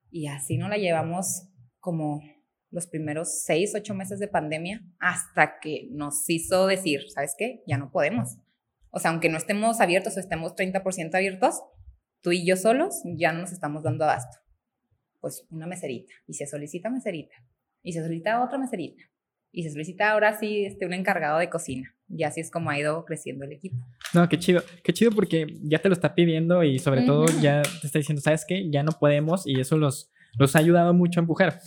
[0.08, 1.48] Y así nos la llevamos
[1.80, 2.20] como
[2.70, 7.64] los primeros seis, ocho meses de pandemia, hasta que nos hizo decir, ¿sabes qué?
[7.66, 8.36] Ya no podemos.
[8.90, 11.60] O sea, aunque no estemos abiertos o estemos 30% abiertos,
[12.20, 14.43] tú y yo solos ya no nos estamos dando abasto
[15.24, 17.34] pues una meserita y se solicita meserita
[17.82, 19.02] y se solicita otra meserita
[19.50, 21.94] y se solicita ahora sí este, un encargado de cocina.
[22.10, 23.76] Y así es como ha ido creciendo el equipo.
[24.12, 27.62] No, qué chido, qué chido porque ya te lo está pidiendo y sobre todo ya
[27.62, 28.68] te está diciendo, ¿sabes qué?
[28.70, 31.58] Ya no podemos y eso los, los ha ayudado mucho a empujar.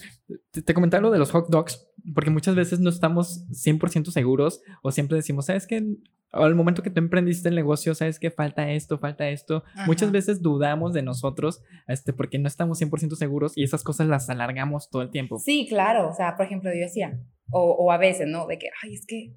[0.52, 4.62] Te, te comentaba lo de los hot dogs, porque muchas veces no estamos 100% seguros
[4.84, 5.84] o siempre decimos, ¿sabes qué?
[6.32, 9.64] Al momento que tú emprendiste el negocio, sabes que falta esto, falta esto.
[9.86, 14.30] Muchas veces dudamos de nosotros este, porque no estamos 100% seguros y esas cosas las
[14.30, 15.40] alargamos todo el tiempo.
[15.40, 16.10] Sí, claro.
[16.10, 18.46] O sea, por ejemplo, yo decía, o, o a veces, ¿no?
[18.46, 19.36] De que, ay, es que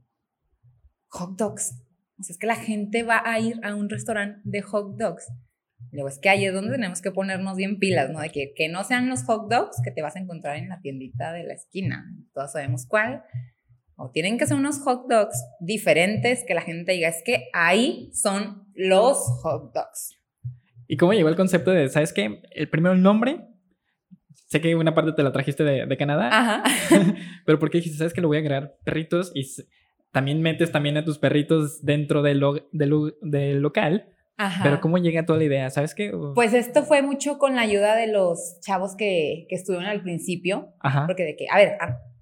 [1.08, 1.80] hot dogs.
[2.18, 5.26] O sea, es que la gente va a ir a un restaurante de hot dogs.
[5.92, 8.20] Luego es que ahí es donde tenemos que ponernos bien pilas, ¿no?
[8.20, 10.80] De que, que no sean los hot dogs que te vas a encontrar en la
[10.80, 12.04] tiendita de la esquina.
[12.34, 13.22] Todos sabemos cuál
[14.00, 18.10] o tienen que ser unos hot dogs diferentes que la gente diga, es que ahí
[18.14, 20.16] son los hot dogs.
[20.88, 22.42] ¿Y cómo llegó el concepto de, sabes qué?
[22.50, 23.46] El primero el nombre.
[24.46, 26.30] Sé que una parte te la trajiste de, Canadá.
[26.32, 26.64] Ajá.
[27.44, 29.46] pero ¿por qué dijiste, sabes que lo voy a crear perritos y
[30.12, 34.08] también metes también a tus perritos dentro del, del, local?
[34.38, 34.64] Ajá.
[34.64, 35.68] Pero ¿cómo llega toda la idea?
[35.68, 36.10] ¿Sabes qué?
[36.34, 40.72] Pues esto fue mucho con la ayuda de los chavos que, que estuvieron al principio.
[40.80, 41.06] Ajá.
[41.06, 41.76] Porque de que, a ver,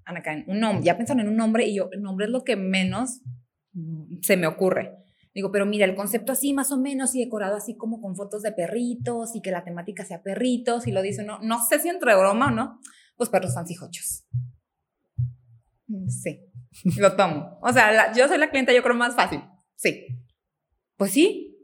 [0.09, 2.55] Ana un nombre, ya pensaron en un nombre y yo, el nombre es lo que
[2.55, 3.21] menos
[4.21, 4.95] se me ocurre.
[5.33, 8.41] Digo, pero mira, el concepto así más o menos y decorado así como con fotos
[8.41, 11.89] de perritos y que la temática sea perritos y lo dice uno, no sé si
[11.89, 12.79] entre broma o no,
[13.15, 14.25] pues perros fancijochos.
[16.07, 16.39] Sí,
[16.97, 17.59] lo tomo.
[17.61, 19.41] O sea, yo soy la clienta, yo creo más fácil.
[19.75, 20.07] Sí.
[20.97, 21.55] Pues sí.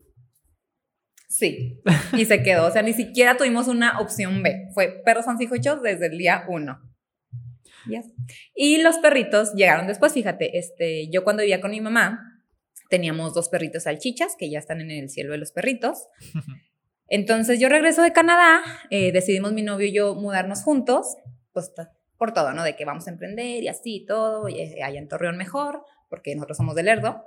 [1.28, 1.82] Sí.
[2.14, 2.68] Y se quedó.
[2.68, 4.70] O sea, ni siquiera tuvimos una opción B.
[4.74, 6.80] Fue perros fancijochos desde el día uno.
[8.54, 12.19] Y los perritos llegaron después, fíjate, este, yo cuando vivía con mi mamá,
[12.89, 16.08] teníamos dos perritos salchichas que ya están en el cielo de los perritos.
[17.08, 21.15] Entonces yo regreso de Canadá, eh, decidimos mi novio y yo mudarnos juntos,
[21.54, 21.71] pues
[22.17, 22.63] por todo, ¿no?
[22.63, 26.34] De que vamos a emprender y así, todo, y eh, allá en Torreón mejor, porque
[26.36, 27.24] nosotros somos del Lerdo.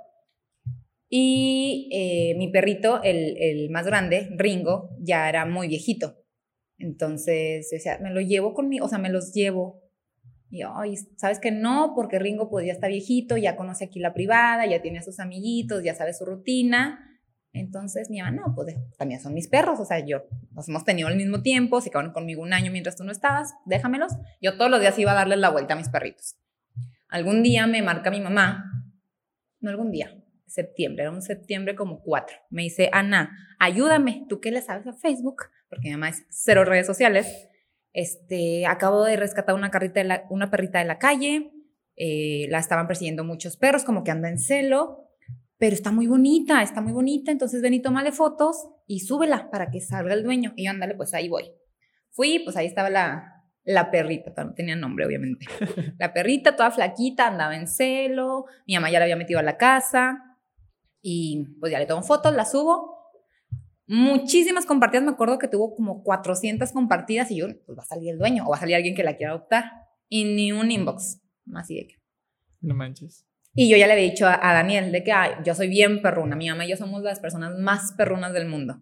[1.07, 6.17] Y eh, mi perrito, el, el, más grande, Ringo, ya era muy viejito.
[6.77, 9.78] Entonces, o sea, me lo llevo conmigo, o sea, me los llevo
[10.51, 11.93] y, ay, ¿sabes que no?
[11.95, 15.19] Porque Ringo pues ya está viejito, ya conoce aquí la privada, ya tiene a sus
[15.19, 17.05] amiguitos, ya sabe su rutina.
[17.53, 21.07] Entonces mi mamá, no, pues también son mis perros, o sea, yo nos hemos tenido
[21.07, 24.13] al mismo tiempo, se quedaron conmigo un año mientras tú no estabas, déjamelos.
[24.41, 26.35] Yo todos los días iba a darles la vuelta a mis perritos.
[27.07, 28.65] Algún día me marca mi mamá,
[29.61, 32.37] no algún día, septiembre, era un septiembre como cuatro.
[32.49, 36.65] Me dice, Ana, ayúdame, tú qué le sabes a Facebook, porque mi mamá es cero
[36.65, 37.49] redes sociales
[37.99, 41.51] este, acabo de rescatar una, carrita de una perrita de la calle,
[41.97, 45.09] eh, la estaban persiguiendo muchos perros, como que anda en celo,
[45.57, 49.69] pero está muy bonita, está muy bonita, entonces ven y tómale fotos y súbela para
[49.69, 50.53] que salga el dueño.
[50.55, 51.51] Y yo, ándale, pues ahí voy.
[52.11, 55.45] Fui, pues ahí estaba la, la perrita, no tenía nombre, obviamente.
[55.99, 59.57] La perrita, toda flaquita, andaba en celo, mi mamá ya la había metido a la
[59.57, 60.37] casa
[61.01, 62.98] y pues ya le tomo fotos, la subo
[63.89, 65.03] muchísimas compartidas.
[65.03, 68.45] Me acuerdo que tuvo como 400 compartidas y yo, pues va a salir el dueño
[68.45, 69.65] o va a salir alguien que la quiera adoptar.
[70.07, 71.21] Y ni un inbox.
[71.53, 71.95] Así de que.
[72.61, 73.25] No manches.
[73.55, 76.35] Y yo ya le había dicho a, Daniel de que Ay, yo soy bien perruna,
[76.35, 78.81] mi mamá y yo somos las personas más perrunas del mundo,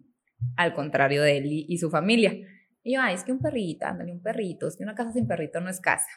[0.56, 2.36] al contrario de él y, su familia.
[2.82, 5.26] Y yo, ay, es que un perrito, ándale, un perrito, es que una casa sin
[5.26, 6.08] perrito no es casa.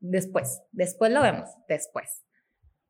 [0.00, 2.25] después, después lo vemos, después.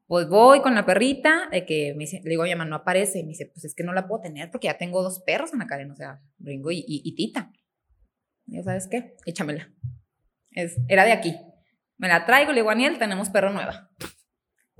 [0.07, 2.77] Pues voy con la perrita, de que me dice, le digo a mi mamá, no
[2.77, 3.19] aparece.
[3.19, 5.53] Y me dice, pues es que no la puedo tener porque ya tengo dos perros
[5.53, 7.51] en la cadena, o sea, Ringo y, y, Tita.
[8.47, 9.16] Y yo, ¿sabes qué?
[9.27, 9.73] Échamela.
[10.53, 11.37] Es, era de aquí.
[11.99, 13.90] Me la traigo, le digo a Daniel, tenemos perro nueva.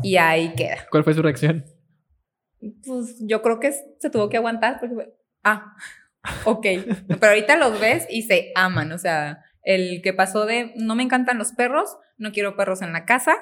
[0.03, 0.87] Y ahí queda.
[0.91, 1.65] ¿Cuál fue su reacción?
[2.87, 4.95] Pues yo creo que se tuvo que aguantar porque,
[5.43, 5.75] ah,
[6.45, 6.67] ok.
[7.09, 11.03] Pero ahorita los ves y se aman, o sea, el que pasó de no me
[11.03, 13.37] encantan los perros, no quiero perros en la casa,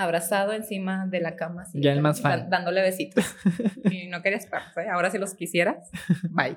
[0.00, 1.64] abrazado encima de la cama.
[1.74, 2.48] ya el más fan.
[2.48, 3.24] Dándole besitos.
[3.90, 4.88] y no querías perros, ¿eh?
[4.90, 5.90] Ahora si los quisieras,
[6.30, 6.56] bye.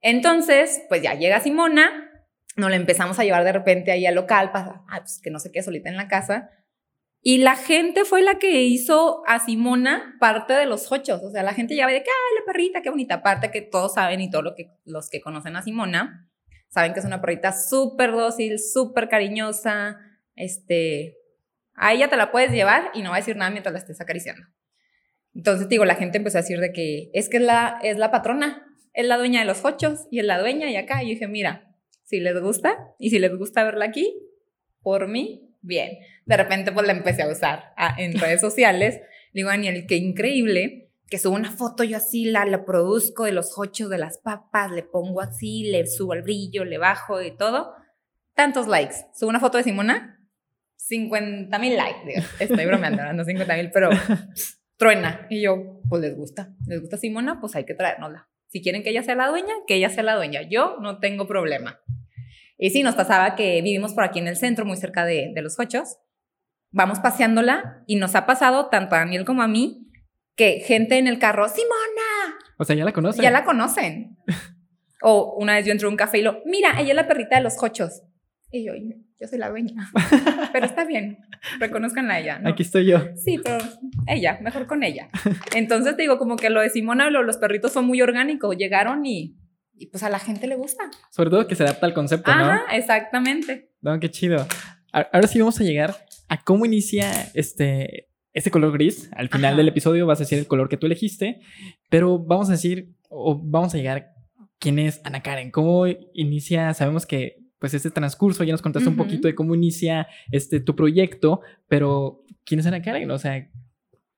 [0.00, 2.10] Entonces, pues ya llega Simona,
[2.56, 5.52] nos la empezamos a llevar de repente ahí al local, para, pues que no sé
[5.52, 6.50] qué, solita en la casa.
[7.22, 11.22] Y la gente fue la que hizo a Simona parte de los hochos.
[11.22, 13.16] O sea, la gente ya ve de que, ay, la perrita, qué bonita.
[13.16, 16.30] Aparte que todos saben y todos lo que, los que conocen a Simona
[16.70, 19.98] saben que es una perrita súper dócil, súper cariñosa,
[20.34, 21.19] este,
[21.80, 24.02] a ella te la puedes llevar y no va a decir nada mientras la estés
[24.02, 24.46] acariciando.
[25.34, 28.10] Entonces, digo, la gente empezó a decir de que es que es la, es la
[28.10, 31.02] patrona, es la dueña de los hochos y es la dueña y acá.
[31.02, 34.14] Y yo dije, mira, si les gusta y si les gusta verla aquí,
[34.82, 35.92] por mí, bien.
[36.26, 39.00] De repente, pues la empecé a usar en redes sociales.
[39.32, 43.58] Digo, Daniel, qué increíble que subo una foto yo así, la, la produzco de los
[43.58, 47.72] hochos de las papas, le pongo así, le subo el brillo, le bajo y todo.
[48.34, 48.96] Tantos likes.
[49.14, 50.19] Subo una foto de Simona
[50.86, 53.90] 50 mil likes, estoy bromeando, no 50 mil, pero
[54.76, 55.26] truena.
[55.30, 58.28] Y yo, pues les gusta, les gusta Simona, pues hay que traérnosla.
[58.48, 60.42] Si quieren que ella sea la dueña, que ella sea la dueña.
[60.42, 61.80] Yo no tengo problema.
[62.58, 65.42] Y sí, nos pasaba que vivimos por aquí en el centro, muy cerca de, de
[65.42, 65.98] los cochos.
[66.72, 69.86] Vamos paseándola y nos ha pasado tanto a Daniel como a mí
[70.34, 72.38] que gente en el carro, Simona.
[72.58, 73.22] O sea, ya la conocen.
[73.22, 74.16] Ya la conocen.
[75.02, 77.36] o una vez yo entré a un café y lo, mira, ella es la perrita
[77.36, 78.02] de los cochos.
[78.50, 78.72] Y yo,
[79.20, 79.90] yo soy la dueña.
[80.52, 81.18] pero está bien,
[81.58, 82.40] reconozcanla a ella.
[82.44, 83.00] Aquí estoy yo.
[83.16, 83.58] Sí, pero
[84.06, 85.10] ella, mejor con ella.
[85.54, 89.36] Entonces digo, como que lo de Simona, lo, los perritos son muy orgánicos, llegaron y,
[89.74, 90.84] y, pues a la gente le gusta.
[91.10, 92.44] Sobre todo que se adapta al concepto, ¿no?
[92.44, 93.70] Ajá, exactamente.
[93.82, 94.46] No, qué chido.
[94.92, 95.94] Ahora sí vamos a llegar
[96.28, 99.10] a cómo inicia este, este color gris.
[99.14, 101.40] Al final del episodio vas a decir el color que tú elegiste,
[101.90, 104.14] pero vamos a decir, o vamos a llegar,
[104.58, 105.50] ¿quién es Ana Karen?
[105.50, 106.72] ¿Cómo inicia?
[106.74, 110.74] Sabemos que pues este transcurso, ya nos contaste un poquito de cómo inicia este tu
[110.74, 113.10] proyecto, pero ¿quién es Ana Karen?
[113.10, 113.48] O sea,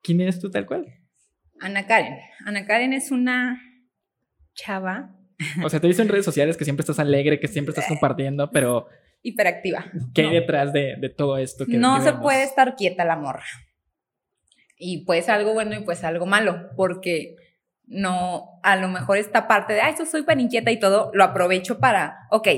[0.01, 0.87] ¿quién eres tú tal cual?
[1.61, 2.19] Ana Karen.
[2.47, 3.61] Ana Karen es una
[4.55, 5.17] chava.
[5.65, 8.49] O sea, te he en redes sociales que siempre estás alegre, que siempre estás compartiendo,
[8.53, 8.87] pero...
[9.23, 9.87] Hiperactiva.
[10.15, 11.67] ¿Qué hay detrás de, todo esto?
[11.67, 13.45] Que, no se puede estar quieta la morra.
[14.77, 17.35] Y puede ser algo bueno y puede ser algo malo, porque
[17.87, 21.25] no, a lo mejor esta parte de, ay, yo soy tan inquieta y todo, lo
[21.25, 22.49] aprovecho para, ok,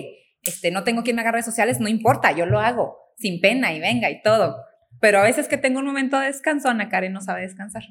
[0.45, 3.73] este, no tengo quien me haga redes sociales, no importa, yo lo hago, sin pena
[3.73, 4.57] y venga y todo.
[5.01, 7.83] Pero a veces que tengo un momento de descanso, Ana Karen no sabe descansar.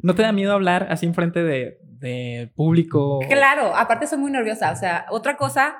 [0.00, 3.20] ¿No te da miedo hablar así en frente de, de público?
[3.28, 4.70] Claro, aparte soy muy nerviosa.
[4.70, 5.76] O sea, otra cosa,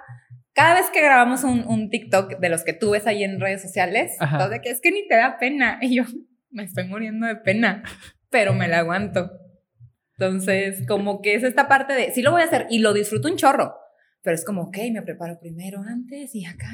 [0.54, 3.62] cada vez que grabamos un, un TikTok de los que tú ves ahí en redes
[3.62, 5.78] sociales, todo de que es que ni te da pena.
[5.82, 6.04] Y yo
[6.50, 7.82] me estoy muriendo de pena,
[8.30, 9.30] pero me la aguanto.
[10.16, 13.28] Entonces, como que es esta parte de, sí lo voy a hacer y lo disfruto
[13.28, 13.74] un chorro,
[14.24, 16.70] pero es como, ok, me preparo primero antes y acá.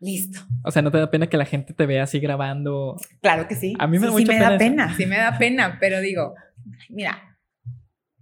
[0.00, 0.40] listo.
[0.64, 2.96] O sea, ¿no te da pena que la gente te vea así grabando?
[3.22, 3.74] Claro que sí.
[3.78, 4.94] A mí me, sí, da, me da pena.
[4.96, 6.34] Sí me da pena, pero digo,
[6.90, 7.38] mira,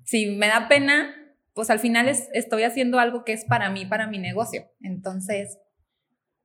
[0.05, 1.15] si me da pena,
[1.55, 4.71] pues al final es, estoy haciendo algo que es para mí, para mi negocio.
[4.83, 5.59] Entonces,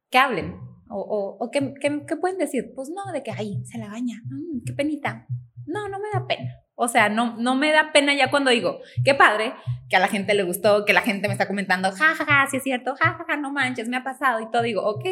[0.10, 0.56] que hablen.
[0.90, 2.72] O, o, o ¿qué, qué, pueden decir?
[2.74, 4.22] Pues no, de que, ay, se la baña.
[4.24, 5.28] Mm, qué penita.
[5.66, 6.56] No, no me da pena.
[6.82, 9.54] O sea, no, no me da pena ya cuando digo, qué padre,
[9.90, 12.48] que a la gente le gustó, que la gente me está comentando, ja, ja, ja,
[12.50, 14.62] sí es cierto, ja, ja, ja, no manches, me ha pasado y todo.
[14.62, 15.06] Digo, ok,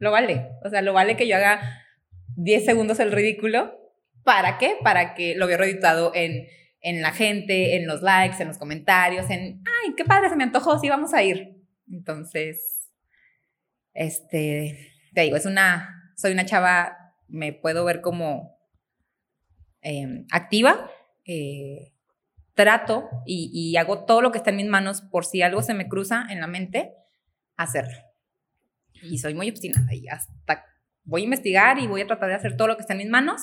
[0.00, 0.50] lo vale.
[0.64, 1.60] O sea, lo vale que yo haga
[2.34, 3.78] 10 segundos el ridículo.
[4.24, 4.78] ¿Para qué?
[4.82, 6.48] Para que lo vea reeditado en,
[6.80, 10.42] en la gente, en los likes, en los comentarios, en, ay, qué padre, se me
[10.42, 11.54] antojó, sí, vamos a ir.
[11.88, 12.90] Entonces,
[13.94, 18.58] este, te digo, es una, soy una chava, me puedo ver como
[19.82, 20.90] em, activa,
[21.26, 21.92] eh,
[22.54, 25.88] trato y, hago todo lo que está en mis manos por si algo se me
[25.88, 26.92] cruza en la mente,
[27.56, 27.98] hacerlo.
[29.02, 30.64] Y soy muy obstinada y hasta
[31.04, 33.10] voy a investigar y voy a tratar de hacer todo lo que está en mis
[33.10, 33.42] manos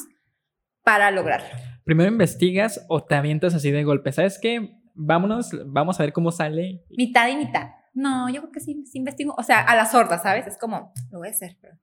[0.83, 1.47] para lograrlo.
[1.85, 4.11] Primero investigas o te avientas así de golpe.
[4.11, 4.79] ¿Sabes qué?
[4.95, 6.83] Vámonos, vamos a ver cómo sale.
[6.89, 7.69] Mitad y mitad.
[7.93, 9.35] No, yo creo que sí, sí investigo.
[9.37, 10.47] O sea, a la sorda, ¿sabes?
[10.47, 11.75] Es como, lo voy a hacer, pero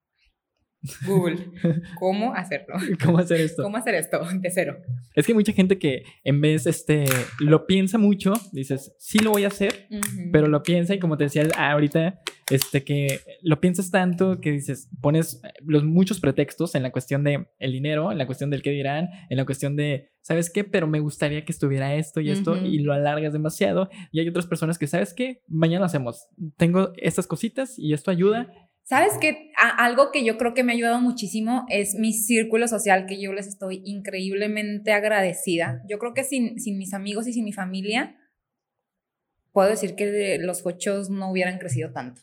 [1.06, 1.50] Google,
[1.98, 2.76] ¿cómo hacerlo?
[3.04, 3.62] ¿Cómo hacer esto?
[3.62, 4.78] ¿Cómo hacer esto de cero?
[5.14, 7.04] Es que hay mucha gente que en vez, este,
[7.38, 9.88] lo piensa mucho, dices, sí lo voy a hacer,
[10.32, 12.20] pero lo piensa y como te decía ahorita,
[12.50, 17.46] este, que lo piensas tanto que dices, pones los muchos pretextos en la cuestión de
[17.58, 20.64] el dinero, en la cuestión del qué dirán, en la cuestión de, ¿sabes qué?
[20.64, 23.88] Pero me gustaría que estuviera esto y esto y lo alargas demasiado.
[24.10, 25.42] Y hay otras personas que, ¿sabes qué?
[25.48, 26.26] Mañana hacemos.
[26.56, 28.52] Tengo estas cositas y esto ayuda.
[28.84, 29.52] ¿Sabes qué?
[29.56, 33.32] Algo que yo creo que me ha ayudado muchísimo es mi círculo social, que yo
[33.32, 35.82] les estoy increíblemente agradecida.
[35.88, 38.16] Yo creo que sin, sin mis amigos y sin mi familia,
[39.52, 42.22] puedo decir que los ochos no hubieran crecido tanto.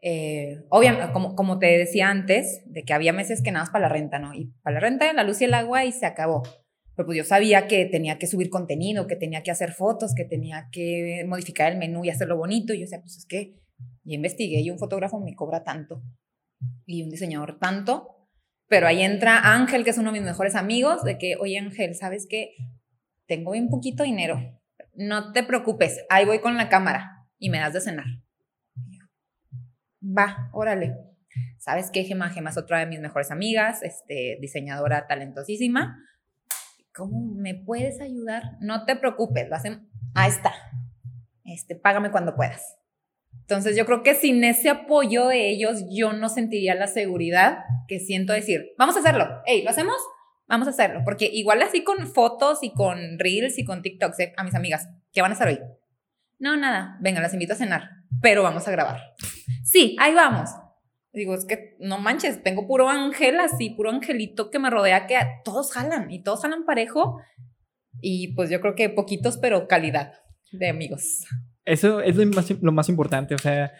[0.00, 3.88] Eh, obviamente, como, como te decía antes, de que había meses que nada más para
[3.88, 4.34] la renta, ¿no?
[4.34, 6.42] Y para la renta, la luz y el agua y se acabó.
[6.94, 10.24] Pero pues yo sabía que tenía que subir contenido, que tenía que hacer fotos, que
[10.24, 12.72] tenía que modificar el menú y hacerlo bonito.
[12.72, 13.54] Y yo decía, pues es que
[14.04, 16.02] y investigué y un fotógrafo me cobra tanto
[16.86, 18.28] y un diseñador tanto.
[18.66, 21.94] Pero ahí entra Ángel, que es uno de mis mejores amigos, de que, oye Ángel,
[21.94, 22.54] ¿sabes qué?
[23.26, 24.60] Tengo bien poquito dinero.
[24.94, 28.06] No te preocupes, ahí voy con la cámara y me das de cenar.
[28.74, 29.04] Yo,
[30.02, 30.96] Va, órale.
[31.58, 32.04] ¿Sabes qué?
[32.04, 35.98] Gema, Gema es otra de mis mejores amigas, este, diseñadora talentosísima.
[36.94, 38.56] ¿Cómo me puedes ayudar?
[38.60, 39.80] No te preocupes, lo hacemos.
[40.14, 40.52] Ahí está.
[41.44, 42.77] Este, págame cuando puedas.
[43.48, 47.98] Entonces yo creo que sin ese apoyo de ellos yo no sentiría la seguridad que
[47.98, 49.96] siento decir, vamos a hacerlo, hey, ¿lo hacemos?
[50.46, 54.34] Vamos a hacerlo, porque igual así con fotos y con reels y con TikToks eh,
[54.36, 55.60] a mis amigas, ¿qué van a hacer hoy?
[56.38, 57.88] No, nada, venga, las invito a cenar,
[58.20, 59.14] pero vamos a grabar.
[59.64, 60.50] Sí, ahí vamos.
[61.14, 65.16] Digo, es que no manches, tengo puro ángel así, puro angelito que me rodea, que
[65.42, 67.18] todos jalan y todos jalan parejo.
[68.02, 70.12] Y pues yo creo que poquitos, pero calidad
[70.52, 71.24] de amigos.
[71.68, 73.34] Eso es lo más, lo más importante.
[73.34, 73.72] O sea,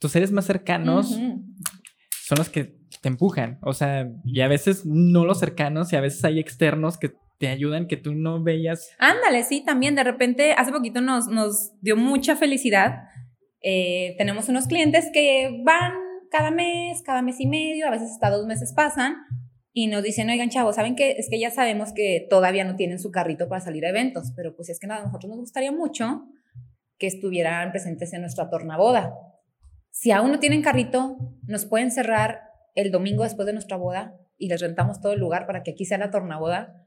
[0.00, 3.58] tus seres más cercanos son los que te empujan.
[3.62, 7.48] O sea, y a veces no los cercanos y a veces hay externos que te
[7.48, 8.90] ayudan que tú no veías.
[8.98, 13.04] Ándale, sí, también de repente hace poquito nos, nos dio mucha felicidad.
[13.62, 15.92] Eh, tenemos unos clientes que van
[16.30, 19.16] cada mes, cada mes y medio, a veces hasta dos meses pasan
[19.72, 21.12] y nos dicen, oigan chavos, ¿saben qué?
[21.12, 24.56] Es que ya sabemos que todavía no tienen su carrito para salir a eventos, pero
[24.56, 26.26] pues es que nada, a nosotros nos gustaría mucho
[26.98, 29.14] que estuvieran presentes en nuestra tornaboda.
[29.90, 32.42] Si aún no tienen carrito, nos pueden cerrar
[32.74, 35.84] el domingo después de nuestra boda y les rentamos todo el lugar para que aquí
[35.84, 36.86] sea la tornaboda.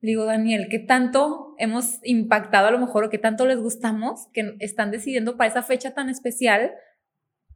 [0.00, 4.28] Le digo, Daniel, ¿qué tanto hemos impactado a lo mejor o qué tanto les gustamos
[4.32, 6.72] que están decidiendo para esa fecha tan especial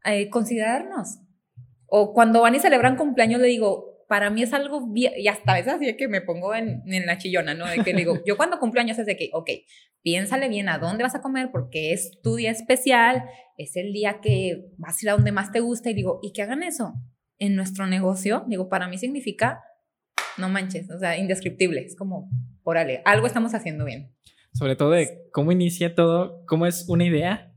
[0.05, 1.19] eh, considerarnos?
[1.87, 5.55] O cuando van y celebran cumpleaños, le digo, para mí es algo y hasta a
[5.57, 7.67] veces así de que me pongo en, en la chillona, ¿no?
[7.67, 9.51] De que digo, yo cuando cumpleaños es de que, ok,
[10.03, 13.25] piénsale bien a dónde vas a comer porque es tu día especial,
[13.57, 16.33] es el día que vas a ir a donde más te gusta y digo, y
[16.33, 16.95] que hagan eso
[17.39, 19.63] en nuestro negocio, digo, para mí significa,
[20.39, 22.31] no manches, o sea, indescriptible, es como,
[22.63, 24.15] órale, algo estamos haciendo bien.
[24.53, 27.53] Sobre todo de cómo inicia todo, cómo es una idea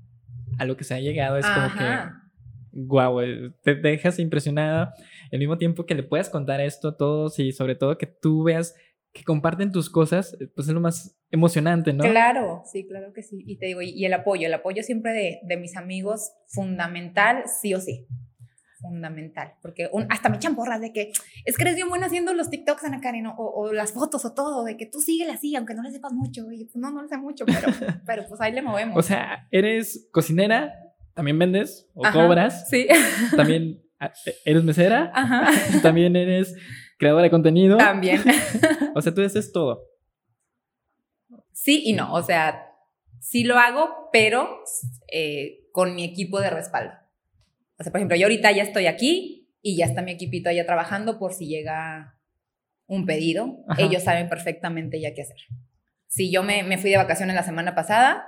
[0.57, 1.37] a lo que se ha llegado.
[1.37, 1.85] Es como que,
[2.71, 3.07] Ajá.
[3.09, 3.19] wow,
[3.63, 4.93] te dejas impresionada.
[5.31, 8.43] Al mismo tiempo que le puedas contar esto a todos y sobre todo que tú
[8.43, 8.75] veas
[9.11, 12.03] que comparten tus cosas, pues es lo más emocionante, ¿no?
[12.03, 13.43] Claro, sí, claro que sí.
[13.47, 17.43] Y te digo, y, y el apoyo, el apoyo siempre de, de mis amigos, fundamental,
[17.61, 18.05] sí o sí.
[18.79, 19.55] Fundamental.
[19.61, 21.11] Porque un- hasta me echan porras de que
[21.43, 24.33] es que eres bien buena haciendo los TikToks, Ana Karen, o, o las fotos o
[24.33, 26.49] todo, de que tú síguele así, aunque no le sepas mucho.
[26.51, 27.67] Y pues no, no le sé mucho, pero,
[28.05, 28.95] pero pues ahí le movemos.
[28.97, 30.71] O sea, eres cocinera,
[31.19, 32.87] también vendes o Ajá, cobras, Sí.
[33.35, 34.13] también ah,
[34.45, 35.51] eres mesera, Ajá.
[35.83, 36.55] también eres
[36.97, 37.75] creadora de contenido.
[37.75, 38.21] También.
[38.95, 39.83] O sea, tú haces todo.
[41.51, 42.69] Sí y no, o sea,
[43.19, 44.61] sí lo hago, pero
[45.11, 46.93] eh, con mi equipo de respaldo.
[47.77, 50.65] O sea, por ejemplo, yo ahorita ya estoy aquí y ya está mi equipito allá
[50.65, 52.17] trabajando por si llega
[52.87, 53.57] un pedido.
[53.67, 53.81] Ajá.
[53.81, 55.37] Ellos saben perfectamente ya qué hacer.
[56.07, 58.25] Si yo me, me fui de vacaciones la semana pasada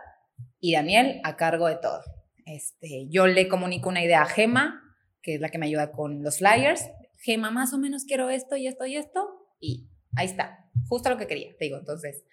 [0.60, 2.02] y Daniel a cargo de todo.
[2.46, 4.82] Este, yo le comunico una idea a Gema,
[5.22, 6.89] que es la que me ayuda con los flyers.
[7.18, 9.28] Gema, más o menos quiero esto y esto y esto.
[9.60, 11.78] Y ahí está, justo lo que quería, te digo.
[11.78, 12.24] Entonces,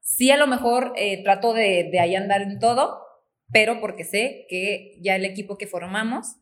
[0.00, 3.00] sí a lo mejor eh, trato de, de ahí andar en todo,
[3.50, 6.36] pero porque sé que ya el equipo que formamos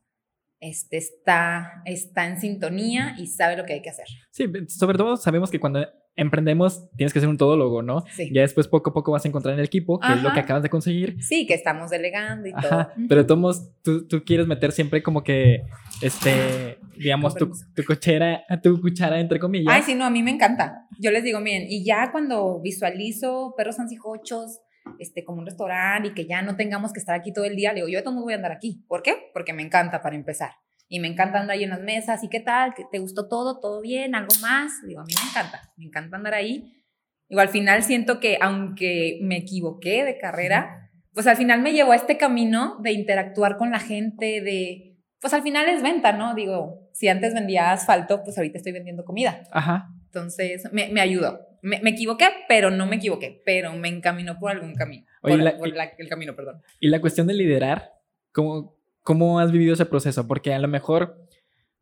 [0.61, 4.07] este, está, está en sintonía y sabe lo que hay que hacer.
[4.31, 5.87] Sí, sobre todo sabemos que cuando
[6.17, 8.05] emprendemos tienes que ser un todólogo, ¿no?
[8.13, 8.31] Sí.
[8.33, 10.35] Ya después poco a poco vas a encontrar en el equipo, que es lo Ajá.
[10.35, 11.23] que acabas de conseguir.
[11.23, 12.67] Sí, que estamos delegando y todo.
[12.67, 13.07] Ajá, Ujú.
[13.09, 15.63] pero modos, tú, tú quieres meter siempre como que,
[16.01, 19.75] este, digamos, tu, tu cochera, tu cuchara, entre comillas.
[19.75, 20.87] Ay, sí, no, a mí me encanta.
[20.99, 24.61] Yo les digo, miren, y ya cuando visualizo perros ansijochos,
[24.99, 27.71] este, como un restaurante y que ya no tengamos que estar aquí todo el día,
[27.73, 28.85] le digo, yo de modos voy a andar aquí.
[28.89, 29.31] ¿Por qué?
[29.35, 30.53] Porque me encanta para empezar.
[30.89, 32.23] Y me encanta andar ahí en las mesas.
[32.23, 32.75] ¿Y qué tal?
[32.91, 33.59] ¿Te gustó todo?
[33.61, 34.15] ¿Todo bien?
[34.15, 34.73] ¿Algo más?
[34.87, 35.73] Digo, a mí me encanta.
[35.77, 36.83] Me encanta andar ahí.
[37.29, 41.93] Digo, al final siento que aunque me equivoqué de carrera, pues al final me llevó
[41.93, 46.35] a este camino de interactuar con la gente, de, pues al final es venta, ¿no?
[46.35, 49.43] Digo, si antes vendía asfalto, pues ahorita estoy vendiendo comida.
[49.51, 49.89] Ajá.
[50.05, 51.41] Entonces, me, me ayudó.
[51.63, 55.05] Me, me, equivoqué, pero no me equivoqué, pero me encaminó por algún camino.
[55.23, 56.63] Oye, por, la, por la, el camino, perdón.
[56.79, 57.95] Y la cuestión de liderar,
[58.31, 58.76] ¿cómo,
[59.07, 60.27] ¿cómo has vivido ese proceso?
[60.27, 61.17] Porque a lo mejor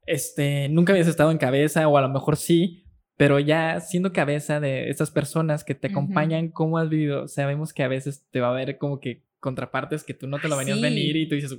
[0.06, 2.84] este, nunca habías estado en cabeza o a lo mejor sí,
[3.16, 7.26] pero ya siendo cabeza de estas personas que te acompañan, ¿cómo has vivido?
[7.26, 10.48] Sabemos que a veces te va a haber como que contrapartes que tú no te
[10.48, 10.82] lo venías sí.
[10.82, 11.56] venir y tú dices,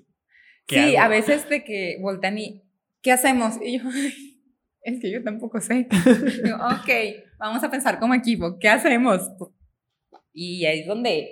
[0.68, 1.06] ¿qué Sí, hago?
[1.06, 2.62] a veces de que voltean y,
[3.02, 3.56] ¿qué hacemos?
[3.64, 3.86] Y yo,
[4.84, 5.88] es que yo tampoco sé.
[6.44, 6.90] Digo, ok,
[7.40, 9.22] vamos a pensar como equipo, ¿qué hacemos?
[10.32, 11.32] Y ahí es donde,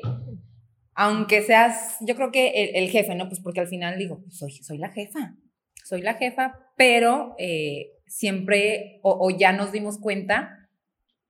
[0.95, 3.27] aunque seas, yo creo que el, jefe, ¿no?
[3.27, 5.35] Pues porque al final digo, pues soy, la jefa,
[5.83, 10.69] soy la jefa, pero eh, siempre, o, ya nos dimos cuenta,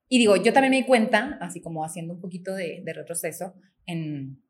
[0.10, 3.56] y digo, yo también me di cuenta, así como haciendo un poquito de, retroceso
[3.86, 4.44] en,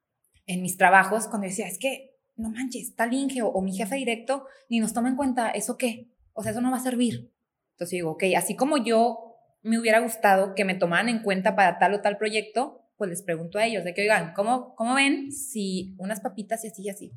[0.45, 3.95] en mis trabajos, cuando decía, es que, no manches, tal Inge o, o mi jefe
[3.95, 6.09] directo ni nos toma en cuenta, ¿eso qué?
[6.33, 7.31] O sea, eso no va a servir.
[7.73, 11.79] Entonces digo, ok, así como yo me hubiera gustado que me tomaran en cuenta para
[11.79, 15.31] tal o tal proyecto, pues les pregunto a ellos de que, oigan, ¿cómo, cómo ven
[15.31, 17.11] si unas papitas y así y así?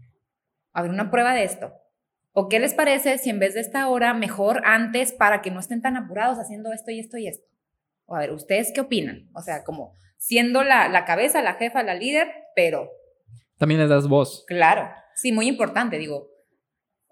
[0.73, 1.73] A ver, una prueba de esto.
[2.33, 5.61] ¿O qué les parece si en vez de esta hora, mejor antes para que no
[5.61, 7.47] estén tan apurados haciendo esto y esto y esto?
[8.05, 9.31] O a ver, ¿ustedes qué opinan?
[9.35, 12.91] O sea, como siendo la, la cabeza, la jefa, la líder, pero...
[13.59, 14.45] También les das voz.
[14.47, 16.29] Claro, sí, muy importante, digo,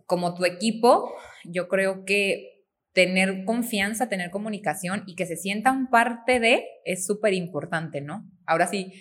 [0.06, 6.38] como tu equipo, yo creo que tener confianza, tener comunicación y que se sientan parte
[6.38, 8.24] de es súper importante, ¿no?
[8.46, 8.92] Ahora sí,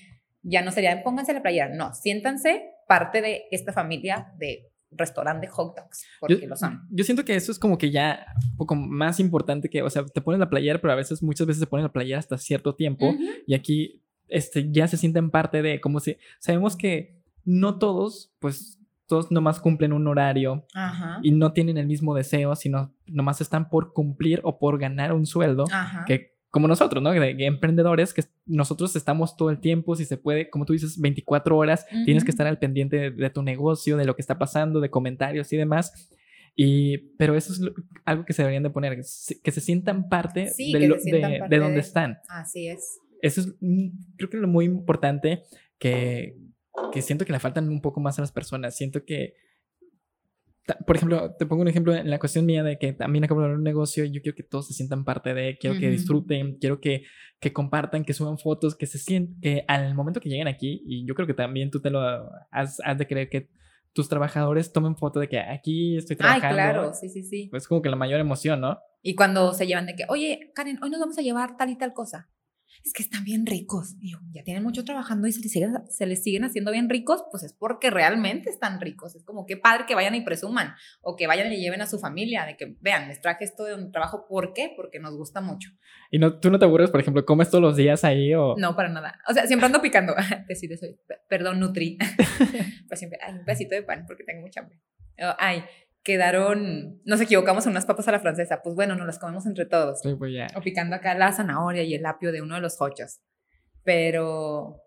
[0.41, 5.75] ya no sería pónganse la playera, no, siéntanse parte de esta familia de restaurante hot
[5.75, 6.87] dogs, porque yo, lo son.
[6.91, 10.05] Yo siento que eso es como que ya un poco más importante que, o sea,
[10.05, 12.75] te ponen la playera, pero a veces, muchas veces se ponen la playera hasta cierto
[12.75, 13.43] tiempo uh -huh.
[13.47, 18.79] y aquí este, ya se sienten parte de, como si, sabemos que no todos, pues
[19.07, 21.19] todos nomás cumplen un horario Ajá.
[21.21, 25.25] y no tienen el mismo deseo, sino nomás están por cumplir o por ganar un
[25.25, 26.05] sueldo Ajá.
[26.05, 27.11] que como nosotros, ¿no?
[27.11, 31.01] De, de, emprendedores que nosotros estamos todo el tiempo, si se puede, como tú dices,
[31.01, 32.05] 24 horas, uh -huh.
[32.05, 34.91] tienes que estar al pendiente de, de, tu negocio, de lo que está pasando, de
[34.91, 36.11] comentarios y demás.
[36.55, 37.73] Y, pero eso es lo,
[38.05, 41.39] algo que se deberían de poner, que se sientan parte, sí, de, lo, sientan de,
[41.39, 42.19] parte de, donde están.
[42.29, 42.99] Así es.
[43.23, 43.87] Eso es, mm,
[44.17, 45.41] creo que es lo muy importante
[45.79, 46.37] que,
[46.91, 48.77] que siento que le faltan un poco más a las personas.
[48.77, 49.33] Siento que,
[50.85, 53.47] por ejemplo, te pongo un ejemplo en la cuestión mía de que también acabo de
[53.47, 55.81] abrir un negocio, yo quiero que todos se sientan parte de, quiero uh -huh.
[55.81, 57.03] que disfruten, quiero que,
[57.39, 61.05] que compartan, que suban fotos, que se sientan, que al momento que lleguen aquí, y
[61.05, 61.99] yo creo que también tú te lo
[62.51, 63.49] has, has de creer que
[63.93, 66.47] tus trabajadores tomen foto de que aquí estoy trabajando.
[66.47, 67.47] Ay, claro, sí, sí, sí.
[67.51, 68.79] Pues como que la mayor emoción, ¿no?
[69.01, 71.77] Y cuando se llevan de que, oye, Karen, hoy nos vamos a llevar tal y
[71.77, 72.29] tal cosa
[72.83, 73.95] es que están bien ricos.
[74.01, 76.89] Y yo, ya tienen mucho trabajando y se les, siguen, se les siguen haciendo bien
[76.89, 79.15] ricos, pues es porque realmente están ricos.
[79.15, 81.99] Es como qué padre que vayan y presuman o que vayan y lleven a su
[81.99, 84.25] familia de que vean, les traje esto de un trabajo.
[84.27, 84.73] ¿Por qué?
[84.75, 85.69] Porque nos gusta mucho.
[86.11, 88.55] ¿Y no, tú no te aburres, por ejemplo, comes todos los días ahí o...?
[88.57, 89.19] No, para nada.
[89.29, 90.13] O sea, siempre ando picando.
[90.47, 90.85] Decir eso,
[91.29, 91.97] perdón, Nutri.
[92.87, 94.79] pues siempre, ay, un pedacito de pan porque tengo mucha hambre.
[95.37, 95.63] Ay,
[96.03, 99.65] quedaron, nos equivocamos en unas papas a la francesa, pues bueno, nos las comemos entre
[99.65, 100.01] todos.
[100.01, 100.47] Sí, pues ya.
[100.55, 103.21] O picando acá la zanahoria y el apio de uno de los hochos.
[103.83, 104.81] Pero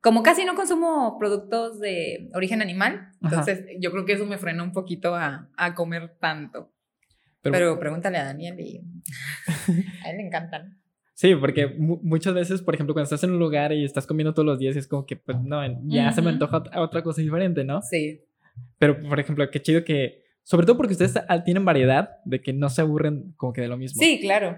[0.00, 3.68] como casi no consumo productos de origen animal, entonces Ajá.
[3.80, 6.72] yo creo que eso me frena un poquito a, a comer tanto.
[7.40, 8.84] Pero, Pero, pregúntale a Daniel y
[10.04, 10.80] a él le encantan.
[11.14, 14.46] Sí, porque muchas veces, por ejemplo, cuando estás en un lugar y estás comiendo todos
[14.46, 16.12] los días, es como que, pues, no, ya uh -huh.
[16.12, 17.80] se me antoja otra cosa diferente, ¿no?
[17.82, 18.24] Sí.
[18.78, 21.14] Pero, por ejemplo, qué chido que sobre todo porque ustedes
[21.44, 24.00] tienen variedad de que no se aburren como que de lo mismo.
[24.00, 24.56] Sí, claro.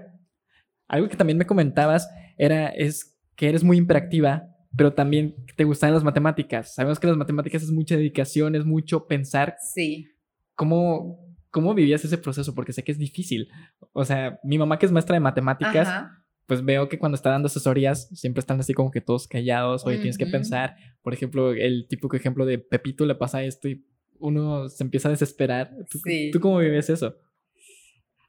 [0.89, 5.93] Algo que también me comentabas era es que eres muy imperactiva, pero también te gustan
[5.93, 6.74] las matemáticas.
[6.74, 9.57] Sabemos que las matemáticas es mucha dedicación, es mucho pensar.
[9.61, 10.07] Sí.
[10.55, 11.18] ¿Cómo,
[11.51, 12.55] cómo vivías ese proceso?
[12.55, 13.49] Porque sé que es difícil.
[13.93, 16.24] O sea, mi mamá que es maestra de matemáticas, Ajá.
[16.47, 19.97] pues veo que cuando está dando asesorías siempre están así como que todos callados, oye,
[19.97, 20.03] uh -huh.
[20.03, 20.76] tienes que pensar.
[21.03, 23.85] Por ejemplo, el típico ejemplo de Pepito le pasa esto y
[24.19, 25.71] uno se empieza a desesperar.
[25.91, 26.31] ¿Tú, sí.
[26.33, 27.17] ¿tú cómo vives eso?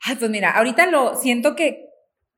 [0.02, 1.90] Ay, pues mira, ahorita lo siento que,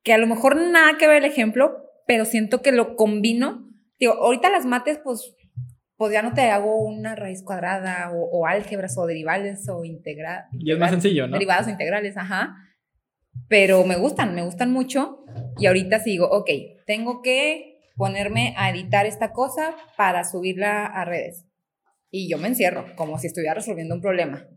[0.04, 3.70] que a lo mejor nada que ver el ejemplo, pero siento que lo combino.
[4.00, 5.36] Digo, ahorita las mates, pues,
[5.98, 10.46] pues ya no te hago una raíz cuadrada o, o álgebras o derivales o integrales.
[10.58, 11.34] Y es más sencillo, ¿no?
[11.34, 12.56] Derivadas o integrales, ajá.
[13.50, 15.26] Pero me gustan, me gustan mucho.
[15.58, 16.50] Y ahorita sigo, ok,
[16.86, 21.47] tengo que ponerme a editar esta cosa para subirla a redes
[22.10, 24.48] y yo me encierro, como si estuviera resolviendo un problema.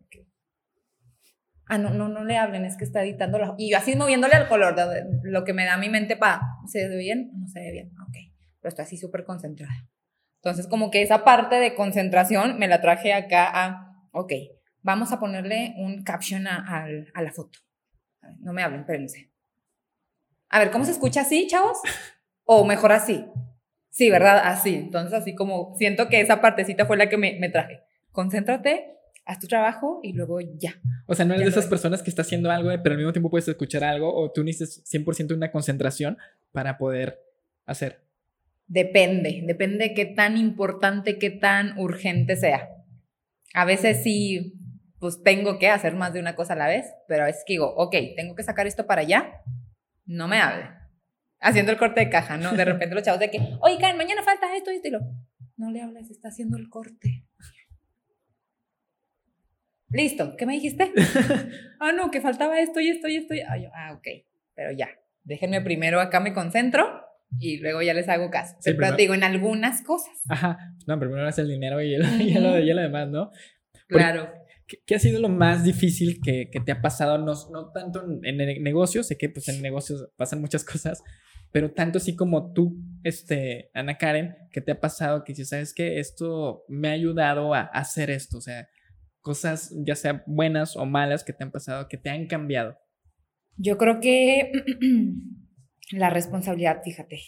[1.67, 3.55] ah, no, no, no le hablen, es que está editando la...
[3.59, 6.89] Y yo así moviéndole al color, de, lo que me da mi mente para, ¿se
[6.89, 7.31] ve bien?
[7.35, 8.17] No se ve bien, ok.
[8.61, 9.73] Pero estoy así súper concentrada.
[10.37, 14.33] Entonces, como que esa parte de concentración me la traje acá a, ok,
[14.83, 17.59] vamos a ponerle un caption a, a la foto.
[18.41, 19.31] No me hablen, espérense.
[20.49, 21.79] A ver, ¿cómo se escucha así, chavos?
[22.45, 23.25] O mejor así.
[23.91, 24.41] Sí, ¿verdad?
[24.45, 24.75] Así.
[24.75, 27.81] Entonces, así como siento que esa partecita fue la que me, me traje.
[28.13, 30.75] Concéntrate haz tu trabajo y luego ya.
[31.07, 33.31] O sea, no eres de esas personas que está haciendo algo, pero al mismo tiempo
[33.31, 36.19] puedes escuchar algo o tú necesitas 100% una concentración
[36.51, 37.21] para poder
[37.65, 38.03] hacer.
[38.67, 42.71] Depende, depende de qué tan importante, qué tan urgente sea.
[43.55, 44.59] A veces sí,
[44.99, 47.55] pues tengo que hacer más de una cosa a la vez, pero a veces que
[47.55, 49.43] digo, ok, tengo que sacar esto para allá,
[50.07, 50.67] no me hable.
[51.41, 52.53] Haciendo el corte de caja, ¿no?
[52.53, 55.01] De repente los chavos de que, oigan, mañana falta esto, esto y lo.
[55.57, 57.25] No le hables, está haciendo el corte.
[59.91, 60.93] Listo, ¿qué me dijiste?
[61.81, 63.35] ah, no, que faltaba esto y esto y esto.
[63.49, 64.07] Ah, ah, ok,
[64.55, 64.89] pero ya,
[65.25, 67.05] déjenme primero acá me concentro
[67.39, 68.57] y luego ya les hago caso.
[68.65, 70.15] pero digo, en algunas cosas.
[70.29, 73.31] Ajá, no, primero es el dinero y, el, y, lo, demás, ¿no?
[73.89, 74.40] claro.
[74.87, 77.19] ¿Qué, ha sido lo más difícil que, que te ha pasado?
[77.19, 81.03] No, no tanto en, el negocio, sé que pues en negocios pasan muchas cosas,
[81.53, 85.75] pero tanto así como tú, este, Ana Karen, ¿qué te ha pasado que si sabes
[85.75, 88.39] que esto me ha ayudado a hacer esto?
[88.39, 88.69] O sea,
[89.21, 92.79] cosas, ya sea buenas o malas, que te han pasado, que te han cambiado?
[93.57, 94.53] Yo creo que
[95.93, 97.21] la responsabilidad, fíjate.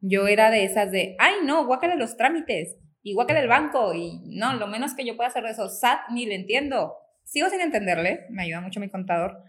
[0.00, 4.20] Yo era de esas de, ay, no, guácale los trámites y guácale el banco y
[4.26, 6.94] no, lo menos que yo pueda hacer de eso, SAT ni le entiendo.
[7.24, 9.42] Sigo sin entenderle, me ayuda mucho mi contador,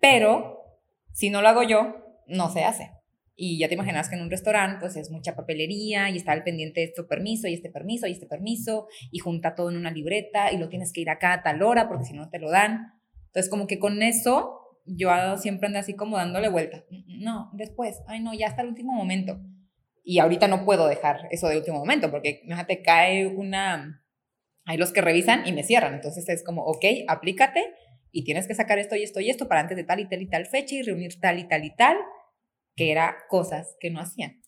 [0.00, 0.80] pero
[1.12, 2.90] si no lo hago yo, no se hace.
[3.34, 6.42] Y ya te imaginas que en un restaurante pues es mucha papelería y está al
[6.42, 9.90] pendiente de este permiso y este permiso y este permiso y junta todo en una
[9.90, 12.50] libreta y lo tienes que ir acá a tal hora porque si no te lo
[12.50, 12.94] dan.
[13.26, 16.84] Entonces como que con eso yo siempre ando así como dándole vuelta.
[17.18, 19.38] No, después, ay no, ya hasta el último momento.
[20.08, 24.04] Y ahorita no puedo dejar eso de último momento porque fíjate, cae una...
[24.64, 25.94] Hay los que revisan y me cierran.
[25.94, 27.74] Entonces es como, ok, aplícate
[28.12, 30.22] y tienes que sacar esto y esto y esto para antes de tal y tal
[30.22, 31.96] y tal fecha y reunir tal y tal y tal
[32.76, 34.40] que era cosas que no hacían.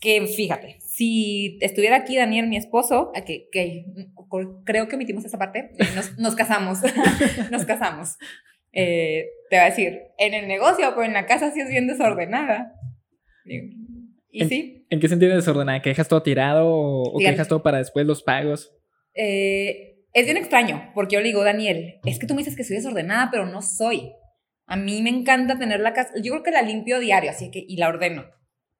[0.00, 3.86] Que fíjate, si estuviera aquí Daniel, mi esposo, que, que
[4.64, 6.78] creo que emitimos esa parte, nos, nos casamos,
[7.50, 8.18] nos casamos.
[8.72, 11.88] Eh, te va a decir, en el negocio, pero en la casa sí es bien
[11.88, 12.72] desordenada.
[14.32, 14.86] Y, sí.
[14.88, 15.82] ¿En qué sentido desordenada?
[15.82, 18.74] ¿Que dejas todo tirado o, que dejas todo para después los pagos?
[19.14, 22.64] Eh, es bien extraño, porque yo le digo, Daniel, es que tú me dices que
[22.64, 24.12] soy desordenada, pero no soy.
[24.66, 27.62] A mí me encanta tener la casa, yo creo que la limpio diario, así que,
[27.66, 28.24] y la ordeno.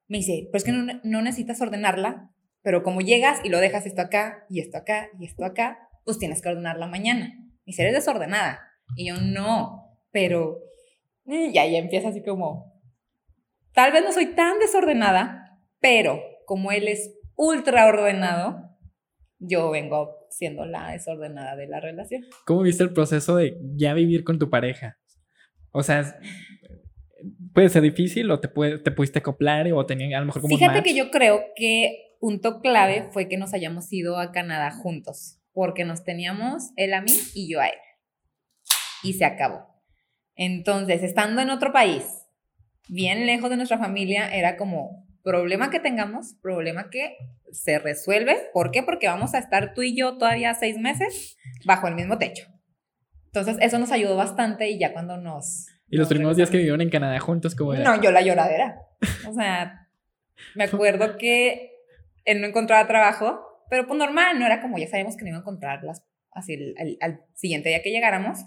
[0.09, 2.31] Me dice, pero es que no, necesitas ordenarla,
[2.63, 6.19] pero como llegas y lo dejas esto acá, y esto acá, y esto acá, pues
[6.19, 7.35] tienes que ordenarla mañana.
[7.67, 8.61] Y eres desordenada.
[8.97, 10.61] Y yo, no, pero...
[11.25, 12.72] Y ahí empieza así como,
[13.75, 18.73] tal vez no soy tan desordenada, pero como él es ultra ordenado,
[19.39, 22.25] yo vengo siendo la desordenada de la relación.
[22.47, 24.99] ¿Cómo viste el proceso de ya vivir con tu pareja?
[25.73, 26.19] O sea,
[27.55, 30.57] puede ser difícil o te, puede, te pudiste acoplar o tenían a lo mejor como
[30.57, 35.41] Fíjate que yo creo que punto clave fue que nos hayamos ido a Canadá juntos,
[35.53, 37.79] porque nos teníamos él a mí y yo a él.
[39.03, 39.67] Y se acabó.
[40.37, 42.22] Entonces, estando en otro país,
[42.89, 47.17] bien lejos de nuestra familia, era como problema que tengamos, problema que
[47.53, 48.37] se resuelve.
[48.53, 48.83] ¿Por qué?
[48.83, 52.47] Porque vamos a estar tú y yo todavía seis meses bajo el mismo techo.
[53.27, 55.67] Entonces, eso nos ayudó bastante y ya cuando nos...
[55.89, 57.85] ¿Y los primeros días que vivieron en Canadá juntos, cómo era?
[57.85, 58.77] No, yo la lloradera.
[59.29, 59.89] O sea,
[60.55, 61.71] me acuerdo que
[62.25, 65.39] él no encontraba trabajo, pero pues normal, no era como ya sabíamos que no iba
[65.39, 68.41] a encontrarlas así al siguiente día que llegáramos.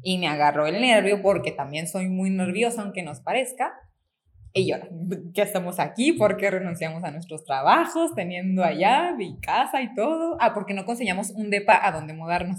[0.00, 3.72] Y me agarró el nervio porque también soy muy nerviosa, aunque nos parezca.
[4.54, 4.76] Y yo,
[5.34, 6.12] ¿qué estamos aquí?
[6.12, 10.36] ¿Por qué renunciamos a nuestros trabajos, teniendo allá mi casa y todo?
[10.40, 12.58] Ah, porque no conseguíamos un depa a donde mudarnos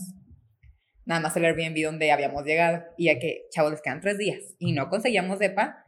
[1.05, 2.83] nada más el Airbnb donde habíamos llegado.
[2.97, 4.39] Y ya que, chavos, les quedan tres días.
[4.59, 5.85] Y no conseguíamos depa.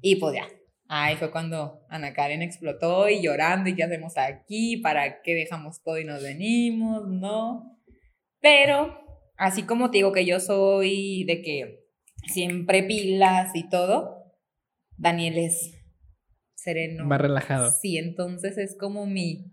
[0.00, 0.48] Y pues ya.
[0.88, 3.70] Ahí fue cuando Ana Karen explotó y llorando.
[3.70, 4.76] ¿Y qué hacemos aquí?
[4.78, 7.08] ¿Para qué dejamos todo y nos venimos?
[7.08, 7.78] No.
[8.40, 8.99] Pero,
[9.40, 11.86] así como te digo que yo soy de que
[12.32, 14.36] siempre pilas y todo,
[14.96, 15.74] Daniel es
[16.54, 17.06] sereno.
[17.06, 17.72] Más relajado.
[17.72, 19.50] Sí, entonces es como mi,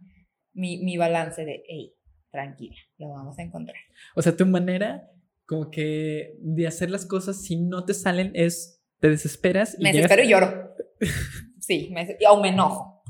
[0.54, 1.96] mi, mi balance de, hey,
[2.32, 3.78] tranquila, lo vamos a encontrar.
[4.16, 5.10] O sea, tu manera
[5.46, 9.78] como que de hacer las cosas si no te salen es, te desesperas.
[9.80, 10.76] Y me desespero y lloro.
[11.60, 13.04] Sí, me, o me enojo.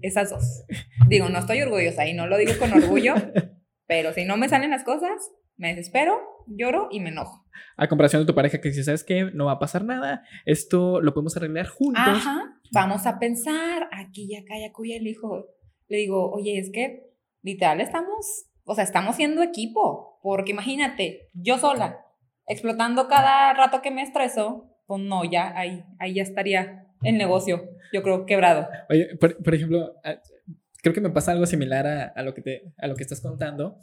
[0.00, 0.64] Esas dos.
[1.08, 3.14] Digo, no estoy orgullosa y no lo digo con orgullo,
[3.88, 7.44] pero si no me salen las cosas, me desespero, lloro y me enojo.
[7.76, 9.30] A comparación de tu pareja que dice, ¿sabes qué?
[9.34, 12.04] No va a pasar nada, esto lo podemos arreglar juntos.
[12.06, 15.46] Ajá, vamos a pensar, aquí y acá y acuya el hijo.
[15.88, 17.08] Le digo, oye, es que
[17.42, 22.04] literal estamos, o sea, estamos siendo equipo, porque imagínate, yo sola,
[22.46, 27.64] explotando cada rato que me estreso, pues no, ya ahí, ahí ya estaría el negocio,
[27.92, 28.68] yo creo, quebrado.
[28.90, 30.16] Oye, por, ejemplo, ah,
[30.82, 33.20] creo que me pasa algo similar a, a, lo que te, a lo que estás
[33.20, 33.78] contando.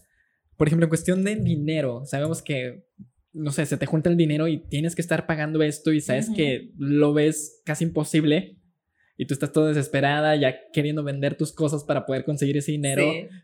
[0.57, 2.85] Por ejemplo, en cuestión de dinero, sabemos que,
[3.33, 6.29] no sé, se te junta el dinero y tienes que estar pagando esto y sabes
[6.29, 8.57] que lo ves casi imposible
[9.17, 13.03] y tú estás toda desesperada, ya queriendo vender tus cosas para poder conseguir ese dinero.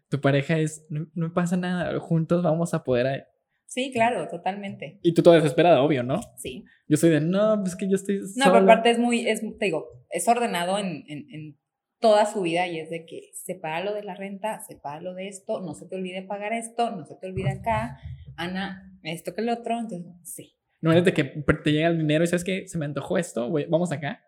[0.10, 3.26] Tu pareja es, no, no, pasa nada, juntos vamos a poder
[3.72, 5.00] Sí, claro, totalmente.
[5.02, 6.20] Y tú toda desesperada, obvio, ¿no?
[6.36, 6.66] Sí.
[6.90, 8.20] Yo soy de, no, pues que yo estoy.
[8.36, 11.58] No, pero aparte es muy, es, te digo, es ordenado en, en, en,
[12.02, 15.28] toda su vida y es de que separa lo de la renta, separa lo de
[15.28, 18.00] esto, no se te olvide pagar esto, no se te olvide acá,
[18.36, 20.58] Ana, esto que el otro, entonces, sí.
[20.82, 23.50] No es de que te llega el dinero y sabes que se me antojó esto,
[23.70, 24.28] vamos acá.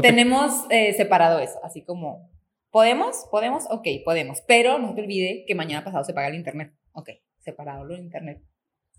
[0.00, 2.30] Tenemos eh, separado eso, así como,
[2.70, 3.26] ¿podemos?
[3.30, 3.66] ¿Podemos?
[3.68, 6.72] Ok, podemos, pero no te olvide que mañana pasado se paga el internet.
[6.92, 7.10] Ok,
[7.40, 8.42] separado lo de internet.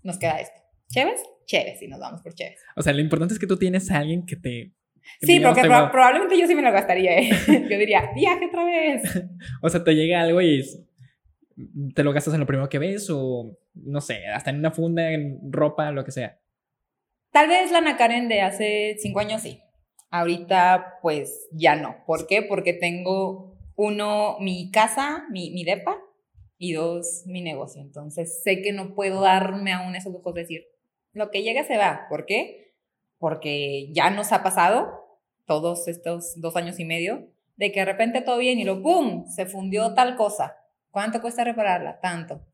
[0.04, 0.60] Nos queda esto.
[0.88, 1.20] ¿Chéves?
[1.46, 2.60] Chéves, y nos vamos por Chéves.
[2.76, 4.72] O sea, lo importante es que tú tienes a alguien que te...
[5.20, 7.30] sí, porque probablemente yo sí me lo gastaría, ¿eh?
[7.70, 9.02] Yo diría, viaje otra vez.
[9.62, 10.64] o sea, te llega algo y
[11.94, 15.12] te lo gastas en lo primero que ves o, no sé, hasta en una funda,
[15.12, 16.38] en ropa, lo que sea.
[17.30, 19.60] Tal vez la Ana Karen de hace cinco años sí.
[20.10, 21.96] Ahorita, pues, ya no.
[22.06, 22.42] ¿Por qué?
[22.42, 25.98] Porque tengo, uno, mi casa, mi, mi depa,
[26.62, 27.82] y dos, mi negocio.
[27.82, 30.64] Entonces sé que no puedo darme aún esos lujos de decir,
[31.12, 32.06] lo que llega se va.
[32.08, 32.71] ¿Por qué?
[33.22, 38.20] Porque ya nos ha pasado todos estos dos años y medio de que de repente
[38.20, 39.28] todo bien y lo ¡pum!
[39.28, 40.56] se fundió tal cosa.
[40.90, 42.00] ¿Cuánto cuesta repararla?
[42.00, 42.44] Tanto.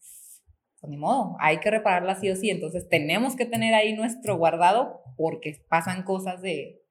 [0.79, 2.51] Pues ni modo, hay que repararla sí o sí.
[2.51, 6.83] Entonces tenemos que tener ahí nuestro guardado porque pasan cosas de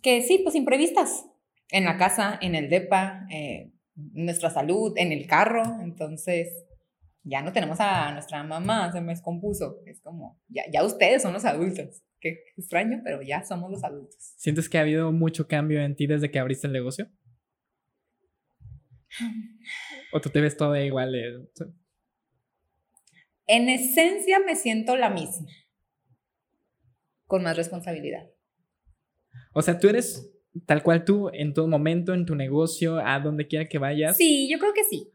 [0.00, 1.26] que sí, pues imprevistas.
[1.70, 6.64] En la casa, en el DEPA, eh, nuestra salud, en el carro, entonces
[7.24, 11.34] ya no tenemos a nuestra mamá, se me descompuso, es como, ya, ya ustedes son
[11.34, 14.16] los adultos, qué extraño, pero ya somos los adultos.
[14.38, 17.10] ¿Sientes que ha habido mucho cambio en ti desde que abriste el negocio?
[20.12, 21.14] ¿O tú te ves todo igual?
[23.46, 25.46] En esencia me siento la misma,
[27.26, 28.30] con más responsabilidad.
[29.52, 30.32] O sea, tú eres
[30.66, 34.16] tal cual tú en todo momento, en tu negocio, a donde quiera que vayas?
[34.16, 35.12] Sí, yo creo que sí.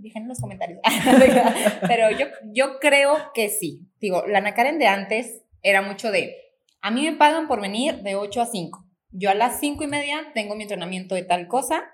[0.00, 0.80] Dije en los comentarios.
[1.86, 3.88] Pero yo, yo creo que sí.
[4.00, 6.36] Digo, la Nakaren de antes era mucho de,
[6.80, 8.84] a mí me pagan por venir de 8 a 5.
[9.10, 11.84] Yo a las 5 y media tengo mi entrenamiento de tal cosa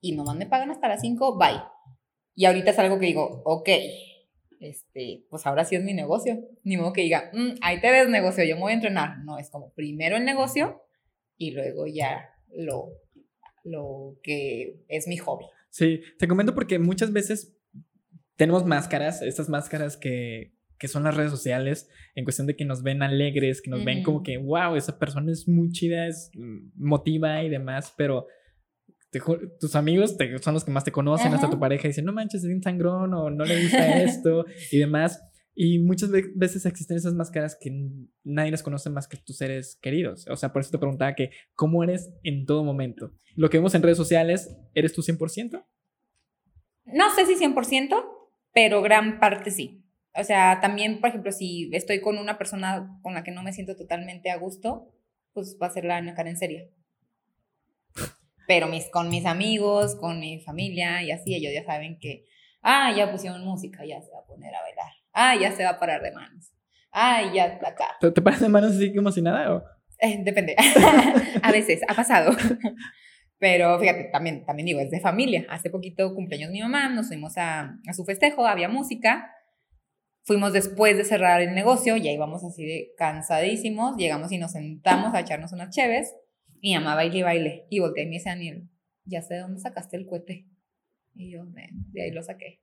[0.00, 1.62] y nomás me pagan hasta las 5, bye.
[2.34, 3.68] Y ahorita es algo que digo, ok,
[4.60, 6.38] este, pues ahora sí es mi negocio.
[6.64, 9.18] Ni modo que diga, mm, ahí te ves negocio, yo me voy a entrenar.
[9.24, 10.82] No, es como primero el negocio
[11.36, 12.88] y luego ya lo,
[13.64, 15.46] lo que es mi hobby.
[15.70, 17.56] Sí, te comento porque muchas veces
[18.36, 22.82] tenemos máscaras, estas máscaras que, que son las redes sociales, en cuestión de que nos
[22.82, 26.70] ven alegres, que nos ven como que, wow, esa persona es muy chida, es mm,
[26.76, 28.26] motiva y demás, pero
[29.60, 32.44] tus amigos te, son los que más te conocen, hasta tu pareja dicen, no manches,
[32.44, 35.22] es un sangrón o no le gusta esto y demás.
[35.58, 37.70] Y muchas veces existen esas máscaras que
[38.24, 40.26] nadie las conoce más que tus seres queridos.
[40.28, 43.12] O sea, por eso te preguntaba que, ¿cómo eres en todo momento?
[43.36, 45.64] Lo que vemos en redes sociales, ¿eres tú 100%?
[46.84, 48.04] No sé si 100%,
[48.52, 49.85] pero gran parte sí.
[50.18, 53.52] O sea, también, por ejemplo, si estoy con una persona con la que no me
[53.52, 54.92] siento totalmente a gusto,
[55.32, 56.64] pues va a ser la Ana Karen seria.
[58.46, 62.24] Pero mis, con mis amigos, con mi familia y así, ellos ya saben que,
[62.62, 65.70] ah, ya pusieron música, ya se va a poner a bailar ah, ya se va
[65.70, 66.52] a parar de manos.
[66.92, 67.96] Ah, ya acá.
[68.00, 69.54] ¿Te, te paras de manos así como si nada?
[69.54, 69.62] O?
[69.98, 70.54] Eh, depende.
[71.42, 72.36] a veces, ha pasado.
[73.38, 75.46] Pero fíjate, también, también digo, es de familia.
[75.48, 79.30] Hace poquito cumpleaños mi mamá, nos fuimos a, a su festejo, había música.
[80.26, 83.96] Fuimos después de cerrar el negocio, ya íbamos así de cansadísimos.
[83.96, 86.12] Llegamos y nos sentamos a echarnos unas cheves.
[86.60, 87.66] Mi mamá baile y baile.
[87.70, 88.68] Y volteé y me dice Daniel,
[89.04, 90.48] ya sé de dónde sacaste el cohete.
[91.14, 91.44] Y yo,
[91.92, 92.60] de ahí lo saqué.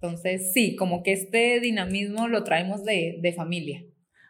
[0.00, 3.84] Entonces, sí, como que este dinamismo lo traemos de, de familia.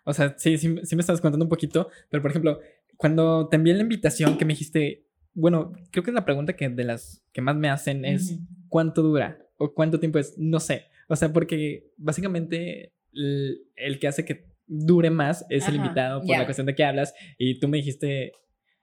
[0.05, 2.61] O sea, sí, sí, sí, me estabas contando un poquito, pero por ejemplo,
[2.99, 6.69] cuando te envié la invitación que me dijiste, bueno, creo que es la pregunta que
[6.69, 8.39] de las que más me hacen es,
[8.69, 9.39] ¿cuánto dura?
[9.57, 10.37] ¿O cuánto tiempo es?
[10.37, 10.85] No sé.
[11.11, 16.45] O sea, porque básicamente el, que hace que dure más es el invitado por la
[16.45, 18.33] cuestión de que hablas y tú me dijiste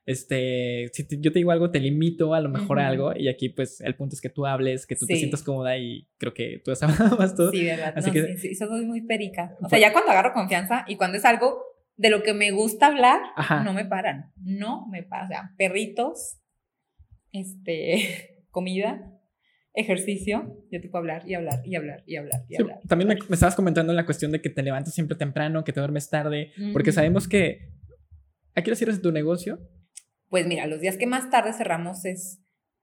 [0.05, 2.91] este, si yo te digo algo, te limito a lo mejor a Ujú.
[2.91, 5.19] algo y aquí pues el punto es que tú hables, que tú te Sí.
[5.19, 7.51] sientas cómoda y creo que tú has hablado más todo.
[7.51, 7.93] Sí, verdad.
[7.95, 9.57] Así no, que- sí, sí, soy muy perica.
[9.61, 11.61] O sea, ya cuando agarro confianza y cuando es algo
[11.97, 13.63] de lo que me gusta hablar, Ajá.
[13.63, 14.31] no me paran.
[14.41, 15.25] No me paran.
[15.25, 16.37] O sea, perritos,
[17.31, 19.16] este, comida,
[19.77, 22.79] ejercicio, yo te puedo hablar y hablar y hablar y hablar y Sí, hablar.
[22.87, 25.79] también me, me estabas comentando la cuestión de que te levantas siempre temprano, que te
[25.79, 27.69] duermes tarde, porque sabemos que...
[28.55, 29.59] ¿A qué hora cierras tu negocio?
[30.29, 32.39] Pues mira, los días que más tarde cerramos es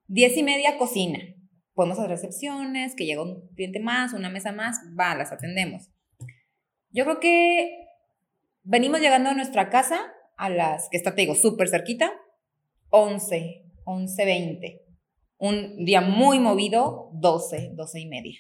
[0.07, 1.19] diez y media cocina.
[1.75, 5.91] Podemos hacer recepciones, que llega un cliente más, una mesa más, va, las atendemos.
[6.91, 7.77] Yo creo que
[8.63, 10.01] venimos llegando a nuestra casa
[10.37, 12.13] a las, que está, te digo, súper cerquita,
[12.91, 14.84] 11, 11, 20.
[15.49, 18.39] Un día muy movido, 12, 12 y media.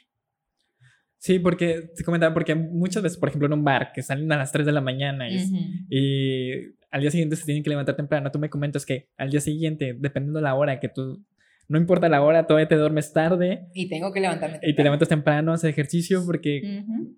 [1.18, 4.36] Sí, porque te comentaba, porque muchas veces, por ejemplo, en un bar que salen a
[4.38, 5.56] las 3 de la mañana y, Ujú.
[5.90, 6.52] y
[6.90, 9.94] al día siguiente se tienen que levantar temprano, tú me comentas que al día siguiente,
[9.98, 11.22] dependiendo de la hora, que tú,
[11.68, 14.56] no importa la hora, todavía te duermes tarde Y tengo que levantarme.
[14.56, 14.84] y te temprano.
[14.86, 17.16] levantas temprano, haces ejercicio, porque Ujú.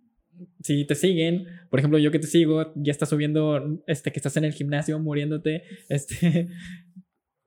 [0.63, 4.37] si te siguen, por ejemplo, yo que te sigo, ya estás subiendo, este, que estás
[4.37, 6.49] en el gimnasio muriéndote, este,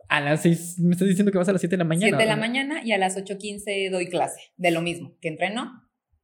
[0.09, 2.17] a las 6, me estás diciendo que vas a las 7 de la mañana.
[2.17, 5.83] 7 de la mañana y a las 8.15 doy clase, de lo mismo, que entreno.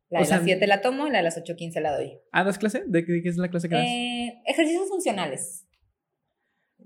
[0.10, 2.20] La O de sea, las 7 la tomo, la de las 8.15 la doy.
[2.32, 2.84] ¿Ah, das clase?
[2.88, 3.86] ¿De qué, de qué es la clase que das?
[3.86, 5.68] Eh, ejercicios funcionales.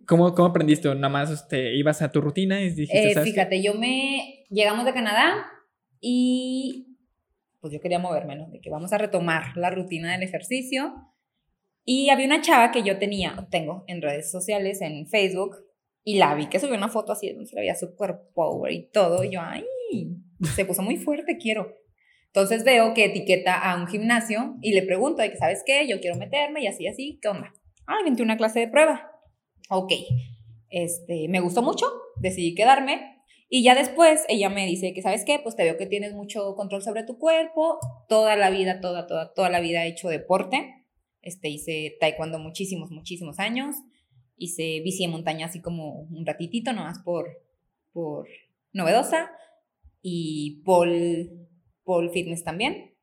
[0.06, 0.88] ¿Cómo, ¿Cómo aprendiste?
[0.88, 3.32] ¿O Nada más este, ibas a tu rutina y dijiste, Eh, ¿sabes qué?
[3.34, 4.45] fíjate, yo me...
[4.50, 5.45] Llegamos de Canadá
[6.02, 6.97] y
[7.60, 8.50] pues yo quería moverme, ¿no?
[8.50, 11.14] De que vamos a retomar la rutina del ejercicio.
[11.86, 15.58] Y había una chava que yo tenía, tengo en redes sociales, en Facebook,
[16.10, 18.89] y la vi que subió una foto así, donde se le veía super power y
[18.89, 19.64] todo, y yo, ay,
[20.55, 21.72] se puso muy fuerte, quiero.
[22.26, 25.88] Entonces veo que etiqueta a un gimnasio y le pregunto de que, ¿sabes qué?
[25.88, 27.53] Yo quiero meterme y así, así, ¿qué onda?
[27.86, 29.12] Ay, vente una clase de prueba.
[29.70, 29.91] Ok.
[30.72, 31.86] Este, me gustó mucho,
[32.20, 33.22] decidí quedarme.
[33.47, 35.38] Y ya después ella me dice que, ¿sabes qué?
[35.38, 37.78] Pues te veo que tienes mucho control sobre tu cuerpo.
[38.07, 40.88] Toda la vida, toda, toda, toda la vida he hecho deporte.
[41.22, 43.76] Este, hice taekwondo muchísimos, muchísimos años.
[44.39, 47.27] Hice bici de montaña así como un ratitito, nomás por,
[47.91, 48.27] por
[48.73, 49.29] novedosa.
[50.01, 51.29] Y pole,
[51.83, 52.95] pole fitness también.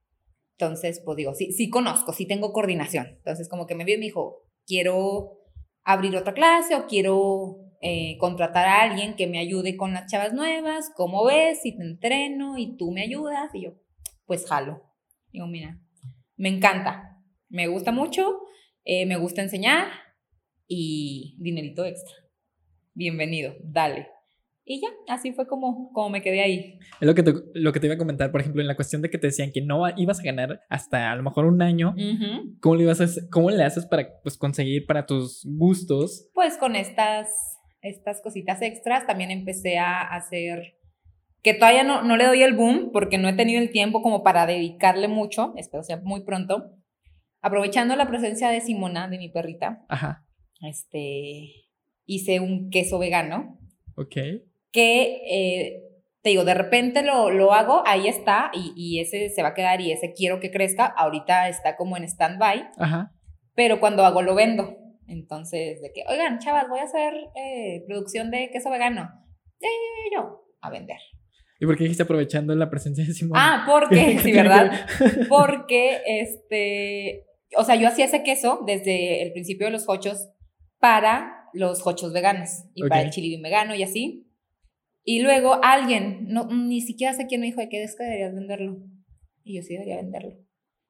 [0.58, 3.06] Entonces, pues digo, sí, sí conozco, sí tengo coordinación.
[3.18, 5.42] Entonces, como que me vio y me dijo, quiero
[5.84, 10.32] abrir otra clase o quiero eh, contratar a alguien que me ayude con las chavas
[10.32, 10.90] nuevas.
[10.96, 11.60] ¿Cómo ves?
[11.62, 13.54] Si te entreno y tú me ayudas.
[13.54, 13.74] Y yo,
[14.24, 14.82] pues jalo.
[15.30, 15.78] Digo, mira,
[16.36, 17.20] me encanta.
[17.50, 18.40] Me gusta mucho.
[18.84, 19.88] eh, me gusta enseñar
[20.68, 22.14] y dinerito extra.
[22.94, 24.08] Bienvenido, dale.
[24.68, 26.78] Y ya, así fue como, como me quedé ahí.
[27.00, 29.00] Es lo que, te, lo que te iba a comentar, por ejemplo, en la cuestión
[29.00, 31.90] de que te decían que no ibas a ganar hasta a lo mejor un año.
[31.90, 32.58] Ujú.
[32.60, 36.28] ¿Cómo le, ibas a cómo le haces para pues, conseguir para tus gustos?
[36.34, 37.28] Pues con estas,
[37.80, 40.74] estas cositas extras también empecé a hacer,
[41.44, 44.24] que todavía no, no le doy el boom porque no he tenido el tiempo como
[44.24, 46.72] para dedicarle mucho, espero sea muy pronto.
[47.40, 50.25] Aprovechando la presencia de Simona, de mi perrita, Ajá,
[50.62, 51.66] este,
[52.06, 53.58] hice un queso vegano
[53.96, 54.14] ok.
[54.72, 55.82] que, eh,
[56.22, 59.54] te digo, de repente lo, lo hago, ahí está, y, y ese se va a
[59.54, 63.12] quedar y ese quiero que crezca, ahorita está como en stand-by, Ajá.
[63.54, 64.76] pero cuando hago lo vendo.
[65.08, 69.02] Entonces, de que, oigan, chavas, voy a hacer eh, producción de queso vegano.
[69.60, 70.98] Ya, ya, ya, yo, a vender.
[71.58, 73.38] ¿Y por qué dijiste aprovechando la presencia de Simón?
[73.40, 74.72] Ah, porque, sí, ¿verdad?
[75.28, 77.24] Porque, este,
[77.56, 80.28] o sea, yo hacía ese queso desde el principio de los hochos
[80.86, 84.30] para los hochos veganos y para el chili vegano y así.
[85.02, 88.78] Y luego alguien, no, ni siquiera sé quién me dijo de es que deberías venderlo.
[89.42, 90.36] Y yo sí debería venderlo.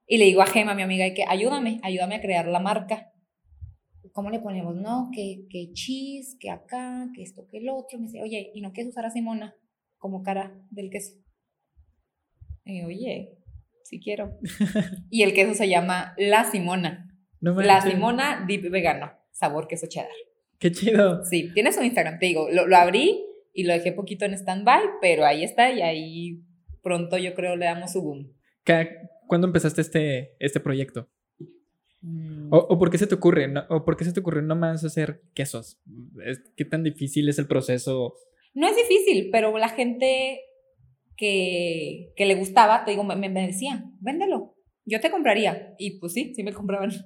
[0.07, 3.11] Y le digo a Gema, mi amiga, que ayúdame, ayúdame a crear la marca.
[4.13, 4.77] ¿Cómo le ponemos?
[4.77, 7.99] No, que, que cheese, que acá, que esto, que el otro.
[7.99, 9.55] Me dice, oye, ¿y no quieres usar a Simona
[9.97, 11.15] como cara del queso?
[12.67, 13.39] Y yo, oye,
[13.83, 14.39] sí quiero.
[15.11, 17.09] y el queso se llama La Simona.
[17.41, 17.81] No La.
[17.81, 20.09] Simona Deep Vegano, sabor queso cheddar.
[20.59, 21.23] Qué chido.
[21.25, 23.23] Sí, tiene su Instagram, te digo, lo, lo abrí
[23.53, 26.41] y lo dejé poquito en stand-by, pero ahí está y ahí
[26.83, 28.33] pronto yo creo le damos su boom.
[29.27, 31.09] ¿Cuándo empezaste este, este proyecto?
[32.01, 32.53] Mm.
[32.53, 33.49] ¿O, o por qué se te ocurre?
[33.49, 35.79] no- ¿O por qué se te ocurrió nomás hacer quesos?
[36.25, 38.15] Es- ¿Qué tan difícil es el proceso?
[38.55, 40.41] No es difícil, pero la gente
[41.17, 45.75] que, que le gustaba, te digo, me, me decía, véndelo, yo te compraría.
[45.79, 46.91] Y pues sí, sí me compraban.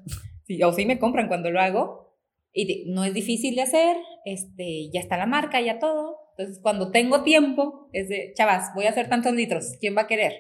[0.45, 2.10] Sí, o sí me compran cuando lo hago.
[2.53, 6.17] Y no es difícil de hacer, este, ya está la marca, ya todo.
[6.37, 10.07] Entonces, cuando tengo tiempo, es de, chavas, voy a hacer tantos litros, ¿quién va a
[10.07, 10.33] querer?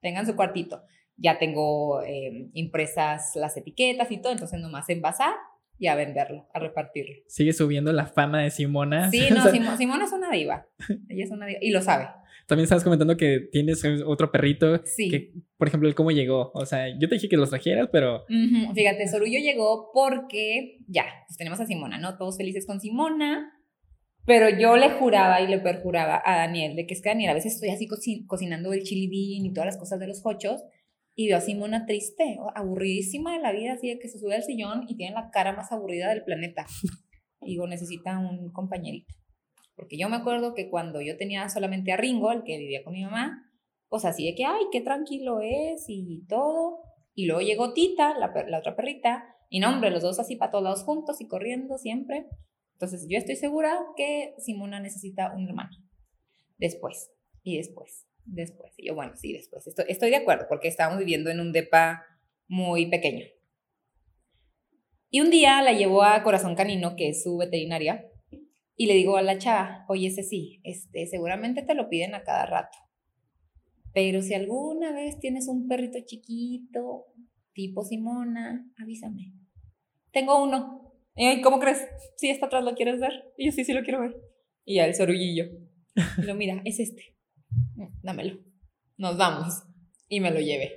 [0.00, 0.82] Tengan su cuartito.
[1.16, 5.34] Ya tengo eh, impresas las etiquetas y todo, entonces nomás envasar
[5.78, 7.14] y a venderlo, a repartirlo.
[7.26, 9.10] Sigue subiendo la fama de Simona.
[9.10, 10.66] Sí, no, Simona es una diva.
[11.08, 12.08] Ella es una diva y lo sabe.
[12.46, 14.80] También estabas comentando que tienes otro perrito.
[14.84, 15.08] Sí.
[15.08, 16.52] Que, por ejemplo, ¿cómo llegó?
[16.54, 18.24] O sea, yo te dije que los trajeras, pero.
[18.74, 22.16] Fíjate, Sorullo llegó porque ya, pues tenemos a Simona, ¿no?
[22.16, 23.52] Todos felices con Simona.
[24.24, 27.34] Pero yo le juraba y le perjuraba a Daniel de que es que Daniel, a
[27.34, 27.86] veces estoy así
[28.26, 30.64] cocinando el chili bean y todas las cosas de los hochos
[31.14, 34.42] y veo a Simona triste, aburridísima de la vida, así de que se sube al
[34.42, 36.66] sillón y tiene la cara más aburrida del planeta.
[37.40, 39.14] digo, necesita un compañerito.
[39.76, 42.94] Porque yo me acuerdo que cuando yo tenía solamente a Ringo, el que vivía con
[42.94, 43.52] mi mamá,
[43.88, 46.80] pues así de que, ay, qué tranquilo es y todo.
[47.14, 50.50] Y luego llegó Tita, la, la otra perrita, y no, hombre, los dos así para
[50.50, 52.26] todos lados juntos y corriendo siempre.
[52.72, 55.76] Entonces yo estoy segura que Simona necesita un hermano.
[56.58, 57.10] Después,
[57.42, 58.72] y después, después.
[58.76, 59.66] Y yo, bueno, sí, después.
[59.66, 62.04] Estoy, estoy de acuerdo, porque estábamos viviendo en un depa
[62.48, 63.24] muy pequeño.
[65.10, 68.10] Y un día la llevó a Corazón Canino, que es su veterinaria,
[68.76, 72.22] y le digo a la chava, oye, ese sí, este, seguramente te lo piden a
[72.22, 72.78] cada rato.
[73.92, 77.06] Pero si alguna vez tienes un perrito chiquito,
[77.54, 79.32] tipo Simona, avísame.
[80.12, 81.86] Tengo uno, y ¿cómo crees?
[82.16, 83.32] Sí, está atrás, ¿lo quieres ver?
[83.38, 84.16] Y yo, sí, sí lo quiero ver.
[84.66, 85.46] Y ya el sorullillo.
[86.18, 87.16] Y lo mira, es este.
[88.02, 88.38] Dámelo.
[88.98, 89.64] Nos vamos.
[90.08, 90.74] Y me lo llevé.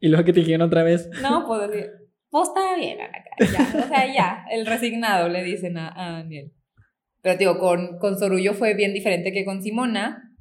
[0.00, 1.08] ¿Y luego que te dijeron otra vez?
[1.20, 1.90] No, pues
[2.30, 6.50] pues está bien, ya, o sea, ya, el resignado le dicen a, Daniel.
[7.22, 10.36] Pero digo, con, con Sorullo fue bien diferente que con Simona,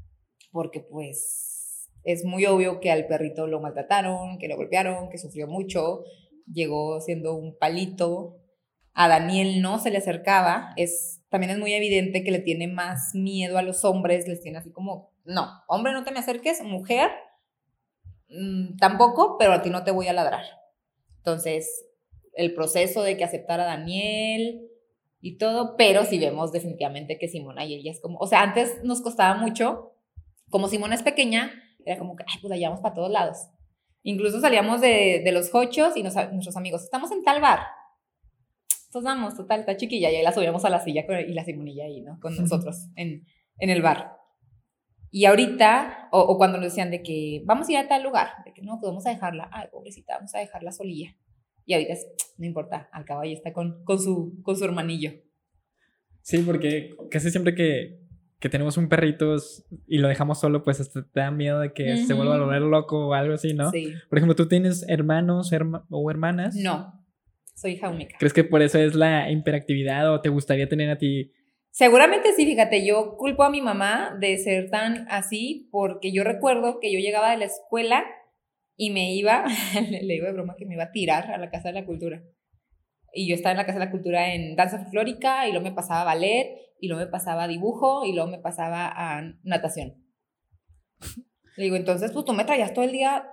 [0.52, 5.48] porque pues es muy obvio que al perrito lo maltrataron, que lo golpearon, que sufrió
[5.48, 6.04] mucho,
[6.52, 8.38] llegó siendo un palito,
[8.94, 13.12] a Daniel no se le acercaba, es, también es muy evidente que le tiene más
[13.14, 17.12] miedo a los hombres, les tiene así como, no, hombre no te me acerques, mujer
[18.30, 20.44] mm, tampoco, pero a ti no te voy a ladrar.
[21.18, 21.86] Entonces,
[22.34, 24.71] el proceso de que aceptara a Daniel
[25.22, 28.84] y todo, pero si vemos definitivamente que Simona y ella es como, o sea, antes
[28.84, 29.94] nos costaba mucho,
[30.50, 31.52] como Simona es pequeña,
[31.86, 33.38] era como que, ay, pues la llevamos para todos lados.
[34.04, 37.60] Incluso salíamos de, los hochos y nuestros amigos, estamos en tal bar,
[38.92, 40.12] pues vamos, total, está chiquilla.
[40.12, 42.20] Y ahí la subíamos a la silla y la Simonilla ahí, ¿no?
[42.20, 43.26] Con nosotros en,
[43.60, 44.18] en el bar.
[45.12, 48.54] Y ahorita, o, cuando nos decían de que vamos a ir a tal lugar, de
[48.54, 51.16] que no, pues vamos a dejarla, ay, pobrecita, vamos a dejarla solilla.
[51.66, 52.08] Y ahorita es,
[52.38, 55.12] no importa, al ahí está con, con, su, con su hermanillo.
[56.22, 58.00] Sí, porque casi siempre que,
[58.40, 59.36] que tenemos un perrito
[59.88, 62.62] y lo dejamos solo, pues hasta te da miedo de que se vuelva a volver
[62.62, 63.72] loco o algo así, ¿no?
[63.72, 63.94] Sí.
[64.10, 65.52] Por ejemplo, ¿tú tienes hermanos
[65.90, 66.56] o hermanas?
[66.56, 67.02] No,
[67.56, 68.18] soy hija única.
[68.18, 71.32] ¿Crees que por eso es la hiperactividad o te gustaría tener a ti?
[71.70, 76.80] Seguramente sí, fíjate, yo culpo a mi mamá de ser tan así porque yo recuerdo
[76.80, 78.04] que yo llegaba de la escuela
[78.82, 79.46] y me iba,
[79.92, 82.24] le digo de broma que me iba a tirar a la Casa de la Cultura.
[83.14, 85.72] Y yo estaba en la Casa de la Cultura en danza folclórica y luego me
[85.72, 90.04] pasaba ballet y luego me pasaba dibujo y luego me pasaba a natación.
[91.58, 93.30] Le digo, entonces pues tú me traías todo el día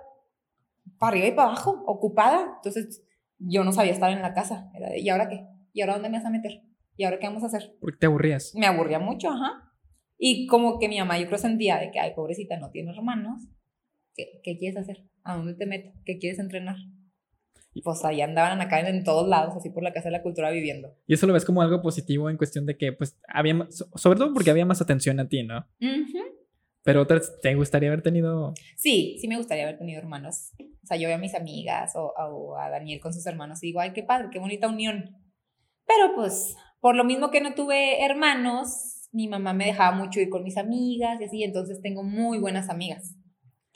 [0.99, 2.57] para arriba y para abajo, ocupada.
[2.57, 3.03] Entonces
[3.39, 4.69] yo no sabía estar en la casa.
[4.75, 5.47] Era de, ¿y ahora qué?
[5.73, 6.61] ¿Y ahora dónde me vas a meter?
[6.95, 7.75] ¿Y ahora qué vamos a hacer?
[7.81, 8.53] Porque te aburrías.
[8.53, 9.73] Me aburría mucho, ajá.
[10.15, 13.47] Y como que mi mamá yo creo sentía de que, ay, pobrecita, no tiene hermanos.
[14.13, 15.08] ¿Qué, qué quieres hacer?
[15.23, 15.91] ¿A dónde te meto?
[16.05, 16.77] ¿Qué quieres entrenar?
[17.73, 20.49] Y pues ahí andaban acá en todos lados, así por la Casa de la Cultura
[20.49, 20.95] viviendo.
[21.05, 24.17] Y eso lo ves como algo positivo en cuestión de que, pues, había, más, sobre
[24.17, 25.65] todo porque había más atención a ti, ¿no?
[26.83, 28.53] Pero otras, ¿te gustaría haber tenido?
[28.75, 30.51] Sí, sí me gustaría haber tenido hermanos.
[30.59, 33.79] O sea, yo veo a mis amigas o, a Daniel con sus hermanos y digo,
[33.79, 35.15] ay, qué padre, qué bonita unión.
[35.85, 40.29] Pero pues, por lo mismo que no tuve hermanos, mi mamá me dejaba mucho ir
[40.29, 43.15] con mis amigas y así, entonces tengo muy buenas amigas.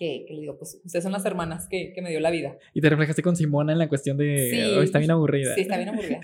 [0.04, 2.58] Que, le digo, pues ustedes son las hermanas que, que, me dio la vida.
[2.74, 5.56] Y te reflejaste con Simona en la cuestión de, sí, está bien aburrida.
[5.56, 6.20] Sí, está bien aburrida.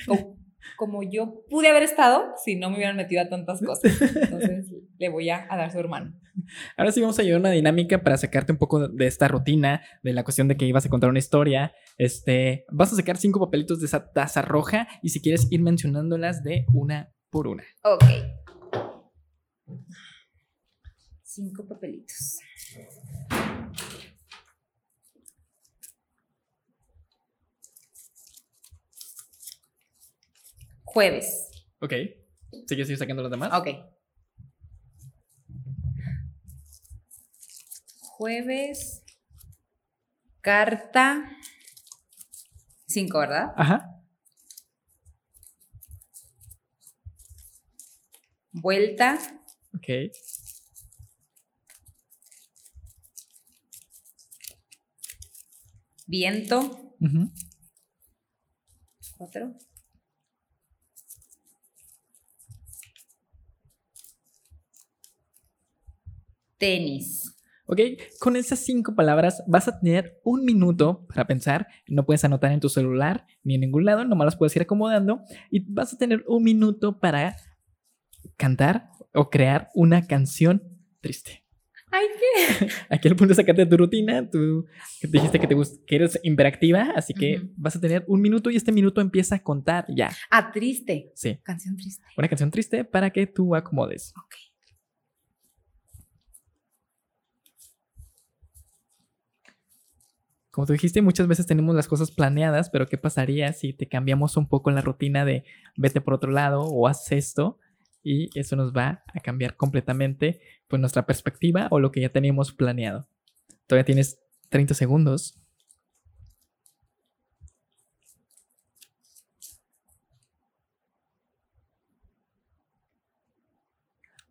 [0.75, 4.01] como yo pude haber estado si no me hubieran metido a tantas cosas.
[4.01, 4.67] Entonces
[4.97, 6.13] le voy a, dar su hermano.
[6.77, 10.13] Ahora sí vamos a llevar una dinámica para sacarte un poco de esta rutina, de
[10.13, 11.73] la cuestión de que ibas a contar una historia.
[11.97, 16.43] Este, vas a sacar cinco papelitos de esa taza roja y si quieres ir mencionándolas
[16.43, 17.63] de una por una.
[17.83, 18.03] Ok.
[21.31, 22.39] Cinco papelitos.
[30.85, 31.51] Jueves.
[31.81, 31.93] Ok.
[32.67, 33.51] ¿Sigues sacando los demás?
[33.53, 33.67] Ok.
[37.99, 39.03] Jueves.
[40.41, 41.29] Carta.
[42.87, 43.53] Cinco, ¿verdad?
[43.55, 44.01] Ajá.
[48.51, 49.19] Vuelta.
[49.75, 50.11] Ok.
[56.09, 56.95] viento.
[56.99, 57.31] Uh
[66.57, 67.35] Tenis.
[67.65, 67.79] Ok,
[68.19, 71.67] con esas cinco palabras vas a tener un minuto para pensar.
[71.87, 75.21] No puedes anotar en tu celular ni en ningún lado, nomás las puedes ir acomodando
[75.51, 77.35] y vas a tener un minuto para
[78.35, 80.63] cantar o crear una canción
[80.99, 81.48] triste.
[81.91, 82.67] Ay, ¿qué?
[82.89, 84.29] Aquí el punto es sacarte de tu rutina.
[84.29, 84.65] Tú
[85.01, 85.55] dijiste que, te
[85.87, 89.39] que eres imperactiva, así que vas a tener un minuto y este minuto empieza a
[89.43, 90.11] contar ya.
[90.29, 91.11] Ah, triste.
[91.15, 92.03] Sí, Canción triste.
[92.17, 94.13] una canción triste para que tú acomodes.
[94.17, 94.35] Ok.
[100.51, 104.35] Como tú dijiste, muchas veces tenemos las cosas planeadas, pero ¿qué pasaría si te cambiamos
[104.35, 105.43] un poco la rutina de
[105.77, 107.59] vete por otro lado o haz esto?
[108.03, 112.53] Y eso nos va a cambiar completamente pues, nuestra perspectiva o lo que ya teníamos
[112.53, 113.07] planeado.
[113.67, 114.19] Todavía tienes
[114.49, 115.35] 30 segundos.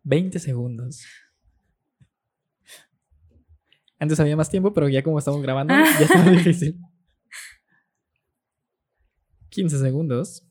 [0.03, 1.05] ¿20 segundos?
[3.99, 6.79] Antes había más tiempo, pero ya como estamos grabando, ya está difícil.
[9.49, 10.48] 15 segundos.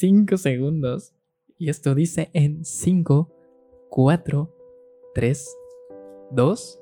[0.00, 1.12] Cinco segundos.
[1.58, 3.30] Y esto dice en 5,
[3.90, 4.56] 4,
[5.14, 5.56] 3,
[6.30, 6.80] 2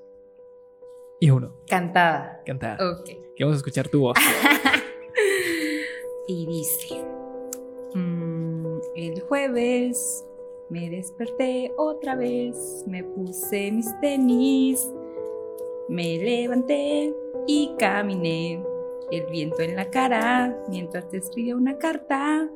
[1.18, 1.54] y 1.
[1.66, 2.40] Cantada.
[2.46, 2.80] Cantar.
[2.80, 3.10] Ok.
[3.34, 4.16] Queremos escuchar tu voz.
[6.28, 7.02] Y dice,
[7.94, 10.24] mm, el jueves
[10.68, 14.86] me desperté otra vez, me puse mis tenis,
[15.88, 17.14] me levanté
[17.46, 18.62] y caminé,
[19.10, 22.46] el viento en la cara, mientras te escribía una carta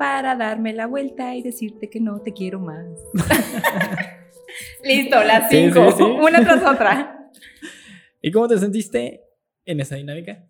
[0.00, 2.86] para darme la vuelta y decirte que no te quiero más.
[4.82, 6.02] Listo, las cinco, sí, sí.
[6.02, 7.28] una tras otra.
[8.22, 9.20] ¿Y cómo te sentiste
[9.66, 10.48] en esa dinámica?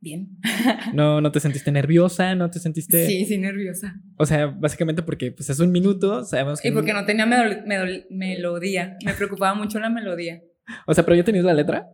[0.00, 0.38] Bien.
[0.94, 2.36] ¿No, no te sentiste nerviosa?
[2.36, 3.08] ¿No te sentiste...?
[3.08, 3.96] Sí, sí, nerviosa.
[4.18, 6.68] O sea, básicamente porque pues, es un minuto, sabemos que...
[6.68, 8.96] Y porque no tenía melodía.
[9.04, 10.40] Me preocupaba mucho la melodía.
[10.86, 11.88] O sea, pero ya tenías la letra.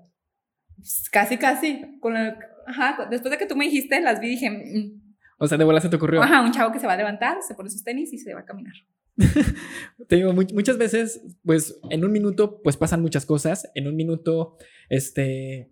[0.77, 1.99] Pues, Casi, casi.
[2.01, 5.10] Con la- Ajá, después de que tú me dijiste, las vi y dije, mm,
[5.43, 6.23] O sea, de bola se te ocurrió.
[6.23, 8.41] ajá, un chavo que se va a levantar, se pone sus tenis y se va
[8.41, 8.75] a caminar.
[10.09, 13.71] Te digo, mu- muchas veces, pues en un minuto, pues pasan muchas cosas.
[13.75, 14.57] En un minuto,
[14.89, 15.71] este,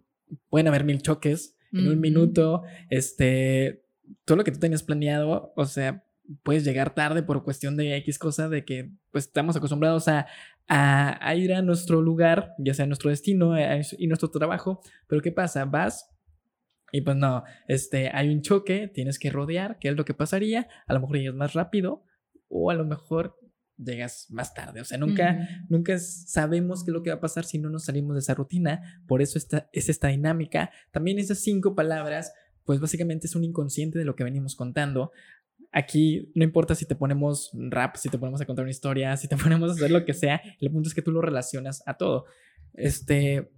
[0.50, 1.54] pueden haber mil choques.
[1.70, 3.84] En un minuto, este,
[4.24, 6.02] todo lo que tú tenías planeado, o sea,
[6.42, 10.26] puedes llegar tarde por cuestión de X cosa, de que pues estamos acostumbrados a,
[10.66, 15.20] a, a ir a nuestro lugar, ya sea nuestro destino a- y nuestro trabajo, pero
[15.20, 15.66] ¿qué pasa?
[15.66, 16.08] Vas
[16.92, 20.68] y pues no, este, hay un choque, tienes que rodear, ¿qué es lo que pasaría?
[20.86, 22.04] A lo mejor llegas más rápido
[22.48, 23.36] o a lo mejor
[23.76, 25.32] llegas más tarde, o sea, nunca...
[25.38, 25.66] Ujú.
[25.68, 28.20] Nunca es- sabemos qué es lo que va a pasar si no nos salimos de
[28.20, 29.02] esa rutina.
[29.06, 30.70] Por eso esta, es esta dinámica.
[30.90, 32.32] También esas cinco palabras,
[32.64, 35.12] pues básicamente es un inconsciente de lo que venimos contando.
[35.70, 39.28] Aquí no importa si te ponemos rap, si te ponemos a contar una historia, si
[39.28, 41.96] te ponemos a hacer lo que sea, el punto es que tú lo relacionas a
[41.98, 42.24] todo.
[42.72, 43.52] Este,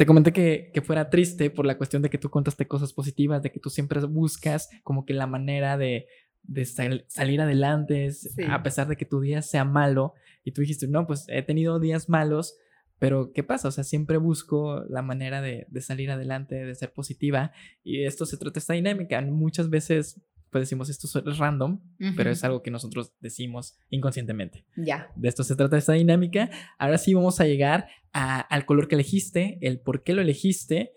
[0.00, 3.42] te comenté que, que fuera triste por la cuestión de que tú contaste cosas positivas,
[3.42, 6.06] de que tú siempre buscas como que la manera de,
[6.42, 8.30] de sal- salir adelante, Sí.
[8.48, 10.14] a pesar de que tu día sea malo.
[10.42, 12.56] Y tú dijiste, no, pues he tenido días malos,
[12.98, 13.68] pero ¿qué pasa?
[13.68, 17.52] O sea, siempre busco la manera de, de salir adelante, de ser positiva.
[17.84, 19.20] Y de esto se trata esta dinámica.
[19.20, 20.18] Muchas veces,
[20.50, 21.80] pues decimos, esto es random,
[22.16, 22.30] pero Ujú.
[22.30, 24.64] es algo que nosotros decimos inconscientemente.
[24.76, 25.10] Ya.
[25.16, 26.50] De esto se trata esta dinámica.
[26.78, 30.92] Ahora sí vamos a llegar a- al color que elegiste, el por qué lo elegiste,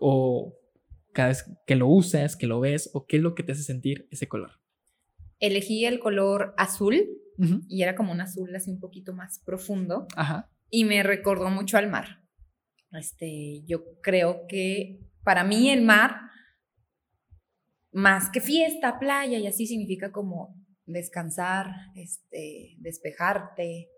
[0.00, 0.54] o
[1.12, 3.62] cada vez que lo usas, que lo ves, o qué es lo que te hace
[3.64, 4.52] sentir ese color.
[5.40, 6.96] Elegí el color azul
[7.38, 7.60] Ujú.
[7.68, 10.48] y era como un azul así un poquito más profundo Ajá.
[10.70, 12.22] y me recordó mucho al mar.
[12.92, 16.20] Este, yo creo que para mí el mar,
[17.98, 20.54] más que fiesta, playa y así significa como
[20.86, 21.66] descansar,
[21.96, 23.88] este, despejarte,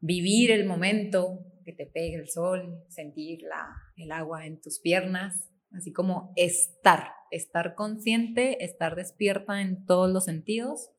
[0.00, 3.66] vivir el momento que te pegue el sol, sentir la,
[3.96, 10.24] el agua en tus piernas, así como estar, estar consciente, estar despierta en todos los
[10.24, 10.90] sentidos.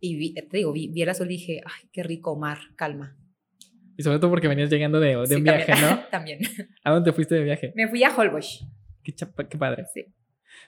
[0.00, 3.16] Y vi- te digo, vi, vi el azul y dije, ay, qué rico mar, calma.
[3.96, 6.04] Y sobre todo porque venías llegando de, de Sí, un viaje, también, ¿no?
[6.10, 6.38] también.
[6.82, 7.72] ¿A dónde te fuiste de viaje?
[7.76, 8.66] Me fui a Holbox.
[9.02, 9.84] Qué, chapa- qué padre.
[9.92, 10.04] Sí.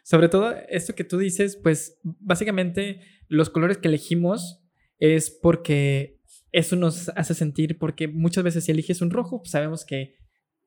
[0.02, 4.62] Sobre todo esto que tú dices, pues básicamente los colores que elegimos
[4.98, 6.20] es porque
[6.52, 10.16] eso nos hace sentir, porque muchas veces si eliges un rojo, pues sabemos que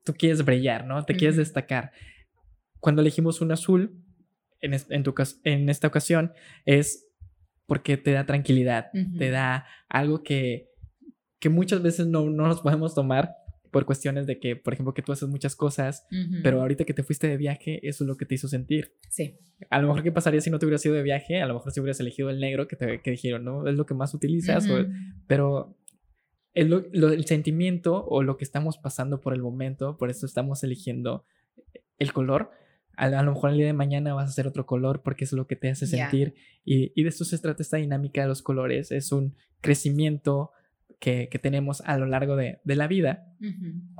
[0.04, 1.04] tú quieres brillar, ¿no?
[1.06, 1.92] Te quieres destacar.
[2.80, 4.04] Cuando elegimos un azul,
[4.62, 5.14] en, es- en, tu,
[5.44, 6.32] en esta ocasión,
[6.66, 7.08] es
[7.66, 8.88] porque te da tranquilidad,
[9.18, 10.70] te da algo que,
[11.40, 13.36] que muchas veces no, no nos podemos tomar
[13.72, 16.06] por cuestiones de que, por ejemplo, que tú haces muchas cosas,
[16.44, 18.94] pero ahorita que te fuiste de viaje, eso es lo que te hizo sentir.
[19.10, 19.38] Sí.
[19.70, 21.42] A lo mejor, ¿qué pasaría si no te hubieras ido de viaje?
[21.42, 23.68] A lo mejor si hubieras elegido el negro que te que dijeron, ¿no?
[23.68, 24.68] Es lo que más utilizas,
[25.28, 25.78] pero
[26.54, 31.26] el, el sentimiento o lo que estamos pasando por el momento, por eso estamos eligiendo
[32.00, 32.52] el color.
[32.98, 35.48] A, lo mejor el día de mañana vas a hacer otro color porque es lo
[35.48, 36.34] que te hace sentir.
[36.66, 38.92] Y, y, de esto se trata esta dinámica de los colores.
[38.92, 40.52] Es un crecimiento
[41.00, 43.26] que, que tenemos a lo largo de, de la vida.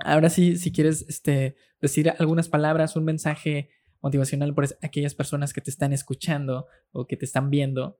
[0.04, 3.70] Ahora sí, si quieres este, decir algunas palabras, un mensaje
[4.02, 8.00] motivacional por aquellas personas que te están escuchando o que te están viendo.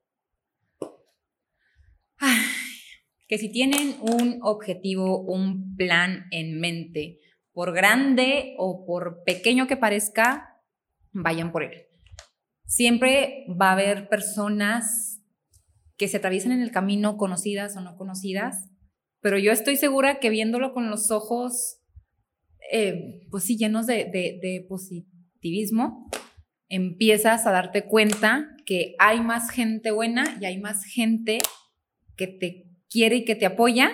[3.28, 7.20] Que si tienen un objetivo, un plan en mente,
[7.52, 10.58] por grande o por pequeño que parezca,
[11.12, 11.86] vayan por él.
[12.66, 15.22] Siempre va a haber personas
[15.98, 18.69] que se atraviesan en el camino, conocidas o no conocidas,
[19.22, 21.82] pero yo estoy segura que viéndolo con los ojos,
[22.72, 26.10] eh, pues sí, llenos de, positivismo,
[26.68, 31.40] empiezas a darte cuenta que hay más gente buena y hay más gente
[32.16, 33.92] que te quiere y que te apoya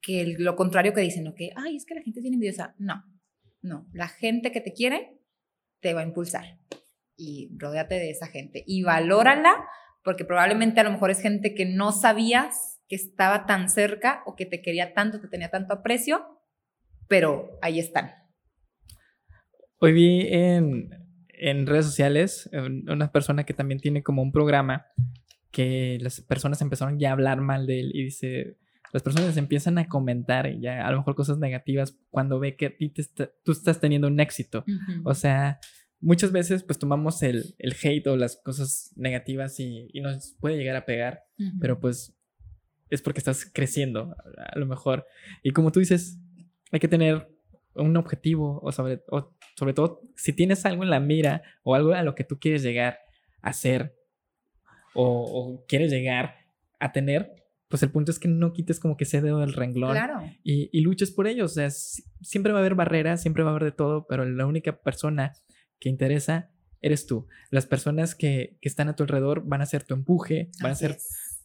[0.00, 2.74] que lo contrario que dicen, que, ay, es que la gente tiene envidiosa.
[2.78, 3.04] No,
[3.60, 5.20] no, la gente que te quiere
[5.80, 6.58] te va a impulsar
[7.16, 9.52] y rodéate de esa gente y valórala
[10.02, 14.34] porque probablemente a lo mejor es gente que no sabías que estaba tan cerca o
[14.34, 16.24] que te quería tanto, te tenía tanto aprecio,
[17.06, 18.12] pero ahí están.
[19.80, 20.90] Hoy vi en,
[21.28, 24.86] en redes sociales una persona que también tiene como un programa
[25.50, 28.58] que las personas empezaron ya a hablar mal de él y dice,
[28.92, 32.92] las personas empiezan a comentar ya a lo mejor cosas negativas cuando ve que ti
[33.44, 34.64] tú estás teniendo un éxito.
[35.04, 35.60] O sea,
[36.00, 40.56] muchas veces pues tomamos el, el hate o las cosas negativas y, y nos puede
[40.56, 41.24] llegar a pegar,
[41.60, 42.17] pero pues
[42.90, 45.06] es porque estás creciendo a lo mejor.
[45.42, 46.18] Y como tú dices,
[46.72, 47.28] hay que tener
[47.74, 51.92] un objetivo o sobre, o sobre todo si tienes algo en la mira o algo
[51.92, 52.98] a lo que tú quieres llegar
[53.42, 53.94] a hacer
[54.94, 56.34] o, o quieres llegar
[56.80, 57.38] a tener,
[57.68, 59.96] pues el punto es que no quites como que ese dedo del renglón
[60.42, 61.44] y, y, luches por ello.
[61.44, 64.46] O sea, siempre va a haber barreras, siempre va a haber de todo, pero la
[64.46, 65.34] única persona
[65.78, 66.50] que interesa
[66.80, 67.26] eres tú.
[67.50, 70.76] Las personas que, que están a tu alrededor van a ser tu empuje, van a
[70.76, 70.96] ser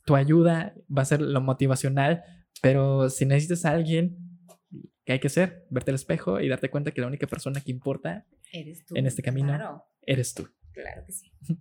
[0.06, 2.24] tu ayuda, va a ser lo motivacional,
[2.62, 4.18] pero si necesitas a alguien,
[5.06, 5.66] ¿qué hay que hacer?
[5.70, 9.86] Verte al espejo y darte cuenta que la única persona que importa en este camino
[10.02, 10.48] eres tú.
[10.72, 11.32] Claro que sí.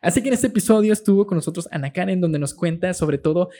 [0.00, 3.50] Así que en este episodio estuvo con nosotros Ana Karen, donde nos cuenta sobre todo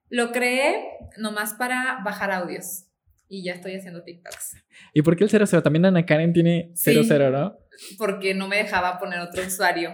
[0.09, 0.83] Lo creé
[1.17, 2.85] nomás para bajar audios.
[3.27, 4.57] Y ya estoy haciendo TikToks.
[4.93, 5.63] ¿Y por qué el 00?
[5.63, 7.57] También Ana Karen tiene 00, ¿no?
[7.97, 9.91] Porque no me dejaba poner otro usuario.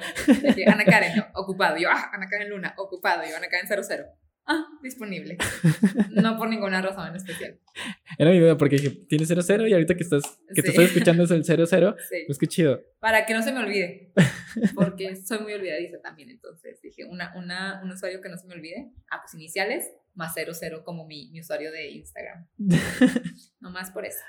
[0.67, 1.77] Ana Karen, ocupado.
[1.77, 3.23] Yo, ah, Ana Karen Luna, ocupado.
[3.27, 4.05] Yo, Ana Karen 00.
[4.45, 5.37] Ah, disponible.
[6.09, 7.59] No por ninguna razón en especial.
[8.17, 10.23] Era mi duda porque dije, tienes 00 y ahorita que estás
[10.53, 11.95] que te estoy escuchando es el 00,
[12.27, 12.81] pues qué chido.
[12.99, 14.11] Para que no se me olvide.
[14.75, 18.55] Porque soy muy olvidadiza también, entonces dije, una, una, un usuario que no se me
[18.55, 18.91] olvide.
[19.09, 22.47] Ah, pues iniciales más 00 como mi, mi usuario de Instagram.
[23.59, 24.19] no más por eso.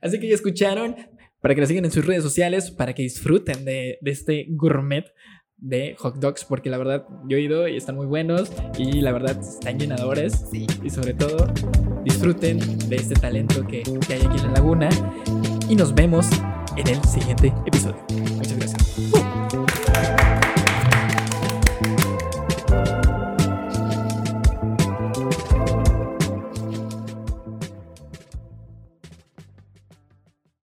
[0.00, 0.96] Así que ya escucharon,
[1.40, 5.04] para que la sigan en sus redes sociales, para que disfruten de, de este gourmet
[5.62, 9.12] de hot dogs, porque la verdad yo he ido y están muy buenos y la
[9.12, 10.46] verdad están llenadores.
[10.50, 10.66] Sí.
[10.82, 11.46] Y sobre todo,
[12.04, 12.58] disfruten
[12.88, 14.88] de este talento que, que hay aquí en la laguna.
[15.68, 16.26] Y nos vemos
[16.76, 18.21] en el siguiente episodio.